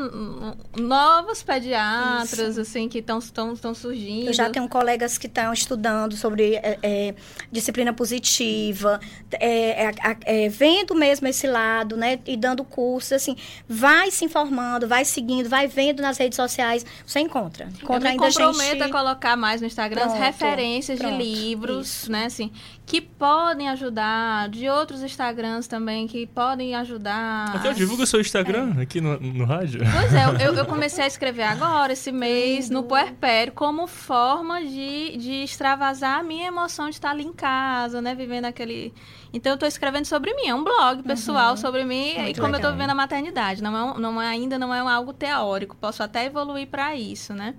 [0.77, 2.61] novos pediatras Isso.
[2.61, 4.27] assim que estão surgindo.
[4.27, 7.15] Eu já tenho colegas que estão estudando sobre é, é,
[7.51, 8.99] disciplina positiva,
[9.33, 9.93] é, é,
[10.25, 13.35] é, vendo mesmo esse lado, né, e dando cursos assim,
[13.67, 17.69] vai se informando, vai seguindo, vai vendo nas redes sociais, você encontra.
[17.81, 18.81] encontra Eu me comprometo gente...
[18.83, 22.11] a colocar mais no Instagram pronto, referências pronto, de livros, isso.
[22.11, 22.51] né, assim,
[22.89, 27.55] que podem ajudar, de outros Instagrams também que podem ajudar.
[27.55, 28.81] Até eu divulga seu Instagram é.
[28.81, 29.81] aqui no, no rádio.
[29.93, 35.15] Pois é, eu, eu, comecei a escrever agora, esse mês, no Puerpério, como forma de,
[35.17, 38.91] de extravasar a minha emoção de estar ali em casa, né, vivendo aquele...
[39.31, 41.57] Então, eu estou escrevendo sobre mim, é um blog pessoal uhum.
[41.57, 42.53] sobre mim Muito e como legal.
[42.53, 43.61] eu estou vivendo a maternidade.
[43.61, 47.53] Não é, não é, ainda não é algo teórico, posso até evoluir para isso, né?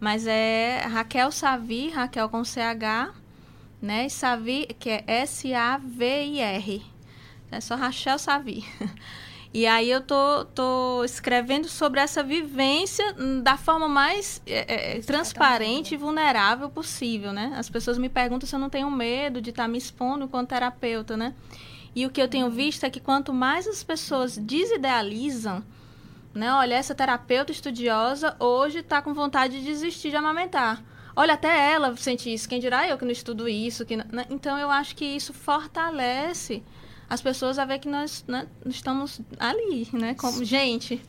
[0.00, 3.14] Mas é Raquel Savi, Raquel com CH,
[3.80, 4.08] né?
[4.08, 6.82] Savi, que é S-A-V-I-R.
[7.50, 8.64] É só Rachel Savi.
[9.54, 13.04] E aí eu tô, tô escrevendo sobre essa vivência
[13.42, 17.54] da forma mais é, é, transparente e vulnerável possível, né?
[17.56, 20.46] As pessoas me perguntam se eu não tenho medo de estar tá me expondo como
[20.46, 21.32] terapeuta, né?
[21.94, 25.64] E o que eu tenho visto é que quanto mais as pessoas desidealizam,
[26.34, 26.52] né?
[26.52, 30.84] Olha, essa terapeuta estudiosa hoje está com vontade de desistir de amamentar
[31.16, 33.84] olha, até ela sente isso, quem dirá eu que não estudo isso?
[33.84, 34.04] Que não...
[34.12, 34.26] Né?
[34.30, 36.62] Então, eu acho que isso fortalece
[37.08, 41.00] as pessoas a ver que nós né, estamos ali, né, como gente.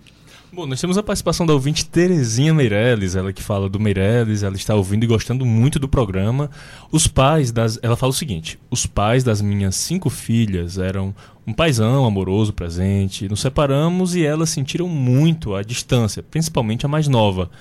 [0.52, 4.56] Bom, nós temos a participação da ouvinte Terezinha Meirelles, ela que fala do Meirelles, ela
[4.56, 6.50] está ouvindo e gostando muito do programa.
[6.90, 7.78] Os pais das.
[7.82, 11.14] Ela fala o seguinte: os pais das minhas cinco filhas eram
[11.46, 13.28] um paizão amoroso, presente.
[13.28, 17.52] Nos separamos e elas sentiram muito a distância, principalmente a mais nova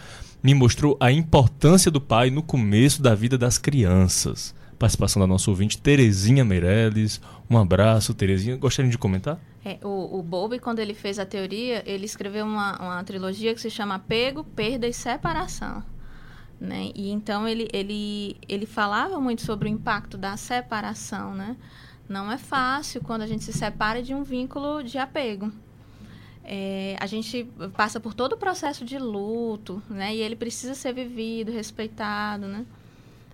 [0.46, 4.54] me mostrou a importância do pai no começo da vida das crianças.
[4.78, 7.20] Participação da nossa ouvinte Terezinha Meirelles.
[7.50, 8.56] Um abraço, Terezinha.
[8.56, 9.40] Gostariam de comentar?
[9.64, 13.60] É, o, o Bowlby, quando ele fez a teoria, ele escreveu uma, uma trilogia que
[13.60, 15.82] se chama Apego, Perda e Separação.
[16.60, 16.92] Né?
[16.94, 21.56] E então ele, ele, ele falava muito sobre o impacto da separação, né?
[22.08, 25.50] Não é fácil quando a gente se separa de um vínculo de apego.
[26.48, 27.42] É, a gente
[27.76, 30.14] passa por todo o processo de luto, né?
[30.14, 32.64] E ele precisa ser vivido, respeitado, né?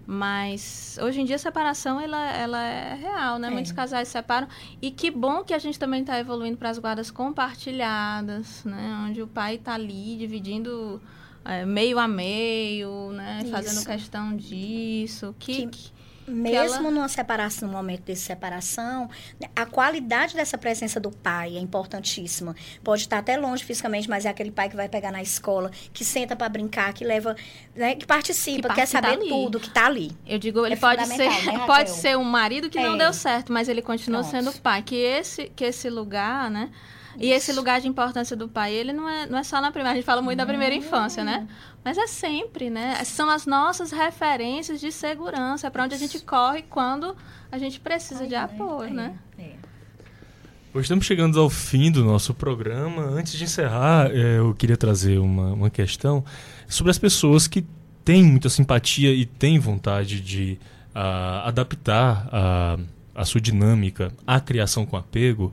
[0.07, 3.49] Mas hoje em dia a separação ela, ela é real, né?
[3.49, 3.51] É.
[3.51, 4.49] Muitos casais se separam
[4.81, 9.07] e que bom que a gente também está evoluindo para as guardas compartilhadas, né?
[9.07, 10.99] Onde o pai está ali dividindo
[11.45, 13.41] é, meio a meio, né?
[13.43, 13.51] Isso.
[13.51, 15.35] Fazendo questão disso.
[15.39, 15.93] Que, que
[16.33, 16.91] mesmo ela...
[16.91, 19.09] numa separação, no momento de separação,
[19.55, 22.55] a qualidade dessa presença do pai é importantíssima.
[22.83, 26.05] Pode estar até longe fisicamente, mas é aquele pai que vai pegar na escola, que
[26.05, 27.37] senta para brincar, que leva,
[27.75, 30.13] né, que participa, que quer saber tá tudo, que está ali.
[30.27, 32.83] Eu digo, ele é pode ser, né, pode ser um marido que é.
[32.83, 34.31] não deu certo, mas ele continua Pronto.
[34.31, 34.83] sendo pai.
[34.83, 36.71] Que esse, que esse lugar, né?
[37.19, 39.93] E esse lugar de importância do pai, ele não é, não é só na primeira,
[39.93, 41.47] a gente fala muito da primeira infância, né?
[41.85, 43.03] Mas é sempre, né?
[43.05, 47.17] São as nossas referências de segurança, é para onde a gente corre quando
[47.51, 49.15] a gente precisa de apoio, né?
[49.39, 49.53] É.
[50.75, 53.03] Hoje estamos chegando ao fim do nosso programa.
[53.03, 56.25] Antes de encerrar, é, eu queria trazer uma, uma questão
[56.67, 57.67] sobre as pessoas que
[58.03, 60.59] têm muita simpatia e têm vontade de
[60.95, 62.79] uh, adaptar a,
[63.15, 65.53] a sua dinâmica à criação com apego.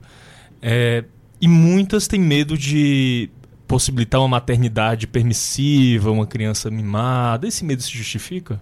[0.62, 1.04] É,
[1.42, 3.30] e muitas têm medo de
[3.68, 7.48] possibilitar uma maternidade permissiva, uma criança mimada.
[7.48, 8.60] Esse medo se justifica?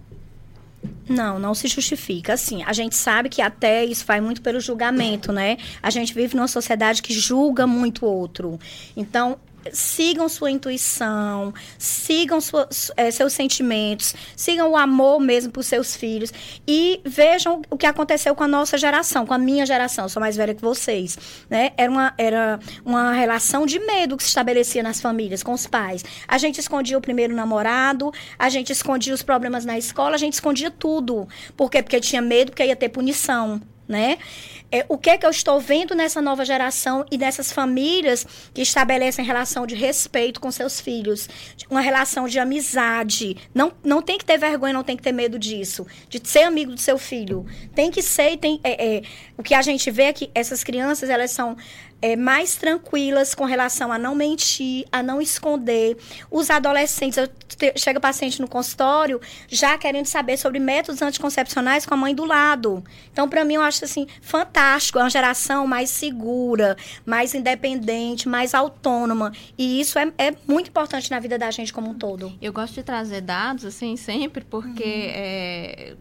[1.08, 2.34] Não, não se justifica.
[2.34, 5.56] Assim, a gente sabe que até isso vai muito pelo julgamento, né?
[5.82, 8.60] A gente vive numa sociedade que julga muito o outro.
[8.96, 9.38] Então,
[9.72, 16.32] sigam sua intuição, sigam sua, é, seus sentimentos, sigam o amor mesmo por seus filhos
[16.66, 20.36] e vejam o que aconteceu com a nossa geração, com a minha geração, sou mais
[20.36, 21.72] velha que vocês, né?
[21.76, 26.04] Era uma, era uma relação de medo que se estabelecia nas famílias, com os pais.
[26.26, 30.34] A gente escondia o primeiro namorado, a gente escondia os problemas na escola, a gente
[30.34, 31.28] escondia tudo.
[31.56, 31.82] Por quê?
[31.82, 34.18] Porque tinha medo, porque ia ter punição né?
[34.70, 38.60] É, o que é que eu estou vendo nessa nova geração e nessas famílias que
[38.60, 41.28] estabelecem relação de respeito com seus filhos,
[41.70, 43.36] uma relação de amizade.
[43.54, 46.72] Não, não tem que ter vergonha, não tem que ter medo disso, de ser amigo
[46.72, 47.46] do seu filho.
[47.74, 49.02] Tem que ser, tem, é, é,
[49.38, 51.56] o que a gente vê é que essas crianças, elas são
[52.00, 55.96] é, mais tranquilas com relação a não mentir, a não esconder.
[56.30, 61.94] Os adolescentes, eu te, chega paciente no consultório já querendo saber sobre métodos anticoncepcionais com
[61.94, 62.84] a mãe do lado.
[63.12, 64.57] Então, para mim, eu acho assim fantástico.
[64.58, 69.32] É uma geração mais segura, mais independente, mais autônoma.
[69.56, 72.32] E isso é, é muito importante na vida da gente como um todo.
[72.42, 75.12] Eu gosto de trazer dados, assim, sempre, porque uhum.
[75.14, 75.96] é,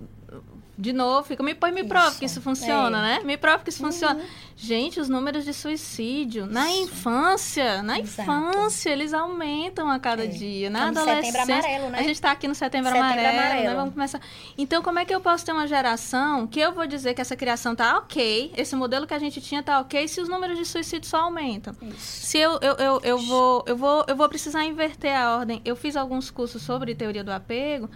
[0.78, 1.90] de novo, fica, me põe, me isso.
[1.90, 3.02] prova que isso funciona, é.
[3.02, 3.24] né?
[3.24, 3.92] Me prova que isso uhum.
[3.92, 4.24] funciona.
[4.56, 6.54] Gente, os números de suicídio isso.
[6.54, 8.22] na infância, na Exato.
[8.22, 10.28] infância, eles aumentam a cada é.
[10.28, 10.70] dia.
[10.70, 11.44] Na Estamos adolescência.
[11.58, 12.00] Amarelo, né?
[12.00, 13.44] A gente está aqui no setembro, setembro amarelo, né?
[13.44, 13.76] amarelo, né?
[13.76, 14.22] Vamos começar.
[14.56, 17.36] Então, como é que eu posso ter uma geração que eu vou dizer que essa
[17.36, 20.66] criação tá ok, esse modelo que a gente tinha tá ok, se os números de
[20.66, 21.76] suicídio só aumentam?
[21.82, 22.28] Isso.
[22.28, 25.60] Se eu, eu, eu, eu, vou, eu, vou, eu vou precisar inverter a ordem.
[25.66, 27.90] Eu fiz alguns cursos sobre teoria do apego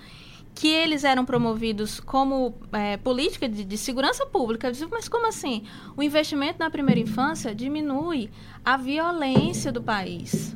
[0.53, 4.71] que eles eram promovidos como é, política de, de, segurança pública.
[4.79, 5.63] Eu mas como assim?
[5.95, 8.29] O investimento na primeira infância diminui
[8.63, 10.55] a violência do país.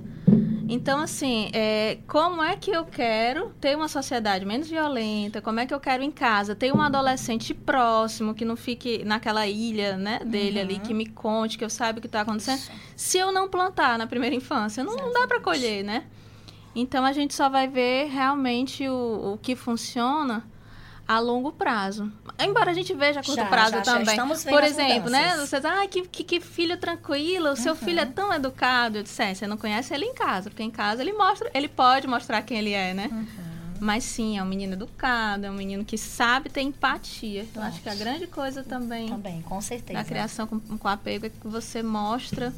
[0.68, 5.40] Então, assim, é, como é que eu quero ter uma sociedade menos violenta?
[5.40, 9.46] Como é que eu quero em casa ter um adolescente próximo, que não fique naquela
[9.46, 10.66] ilha né, dele uhum.
[10.66, 12.72] ali, que me conte, que eu saiba o que está acontecendo, Isso.
[12.96, 14.84] se eu não plantar na primeira infância?
[14.84, 16.06] Não, não dá para colher, né?
[16.76, 20.44] Então a gente só vai ver realmente o, o que funciona
[21.08, 22.12] a longo prazo.
[22.40, 24.16] Embora a gente veja a curto já, prazo já, também.
[24.16, 25.38] Já Por exemplo, né?
[25.38, 27.80] Você diz, ah, que, que, que filho tranquilo, o seu uhum.
[27.80, 28.98] filho é tão educado.
[28.98, 31.68] Eu disse, é, você não conhece ele em casa, porque em casa ele mostra, ele
[31.68, 33.10] pode mostrar quem ele é, né?
[33.12, 33.26] Uhum.
[33.80, 37.46] Mas sim, é um menino educado, é um menino que sabe ter empatia.
[37.54, 39.08] Eu acho que a grande coisa também.
[39.08, 40.00] Também, com certeza.
[40.00, 42.54] Na criação com, com apego é que você mostra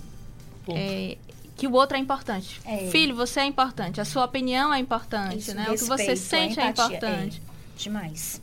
[0.70, 1.18] é,
[1.58, 2.62] que o outro é importante.
[2.64, 2.90] É.
[2.92, 4.00] Filho, você é importante.
[4.00, 5.66] A sua opinião é importante, Isso, né?
[5.68, 7.42] Respeito, o que você sente é importante.
[7.44, 7.84] É.
[7.84, 8.42] Demais.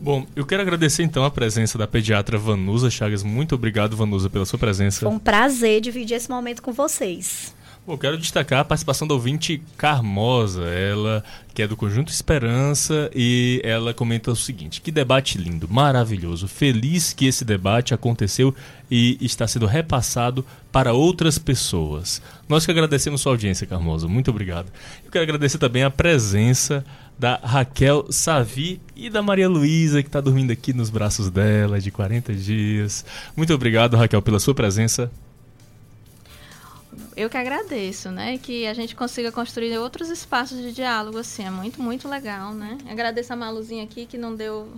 [0.00, 3.22] Bom, eu quero agradecer então a presença da pediatra Vanusa Chagas.
[3.22, 5.00] Muito obrigado, Vanusa, pela sua presença.
[5.00, 7.54] Foi um prazer dividir esse momento com vocês.
[7.86, 11.22] Bom, quero destacar a participação da ouvinte Carmosa, ela
[11.54, 17.12] que é do Conjunto Esperança, e ela comenta o seguinte: que debate lindo, maravilhoso, feliz
[17.12, 18.52] que esse debate aconteceu
[18.90, 22.20] e está sendo repassado para outras pessoas.
[22.48, 24.66] Nós que agradecemos sua audiência, Carmosa, muito obrigado.
[25.04, 26.84] Eu quero agradecer também a presença
[27.16, 31.92] da Raquel Savi e da Maria Luísa, que está dormindo aqui nos braços dela de
[31.92, 33.04] 40 dias.
[33.36, 35.08] Muito obrigado, Raquel, pela sua presença
[37.16, 38.38] eu que agradeço, né?
[38.38, 42.76] Que a gente consiga construir outros espaços de diálogo, assim, é muito, muito legal, né?
[42.88, 44.70] Agradeço a Maluzinha aqui que não deu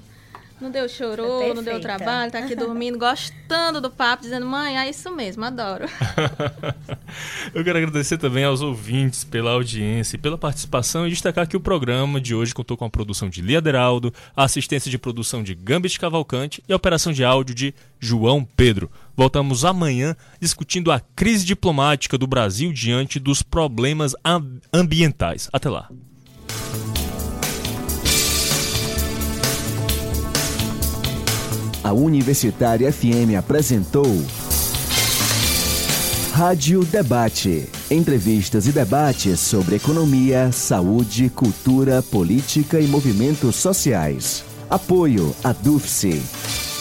[0.61, 4.91] não deu chorou, não deu trabalho, tá aqui dormindo, gostando do papo, dizendo, mãe, é
[4.91, 5.84] isso mesmo, adoro.
[7.55, 11.61] Eu quero agradecer também aos ouvintes pela audiência e pela participação e destacar que o
[11.61, 15.55] programa de hoje contou com a produção de Lia Deraldo, a assistência de produção de
[15.55, 18.91] Gambit Cavalcante e a operação de áudio de João Pedro.
[19.18, 24.14] Voltamos amanhã discutindo a crise diplomática do Brasil diante dos problemas
[24.72, 25.50] ambientais.
[25.52, 25.88] Até lá.
[31.88, 34.04] a Universitária FM apresentou
[36.32, 37.66] Rádio Debate.
[37.90, 44.44] Entrevistas e debates sobre economia, saúde, cultura, política e movimentos sociais.
[44.68, 46.78] Apoio a DUFSE.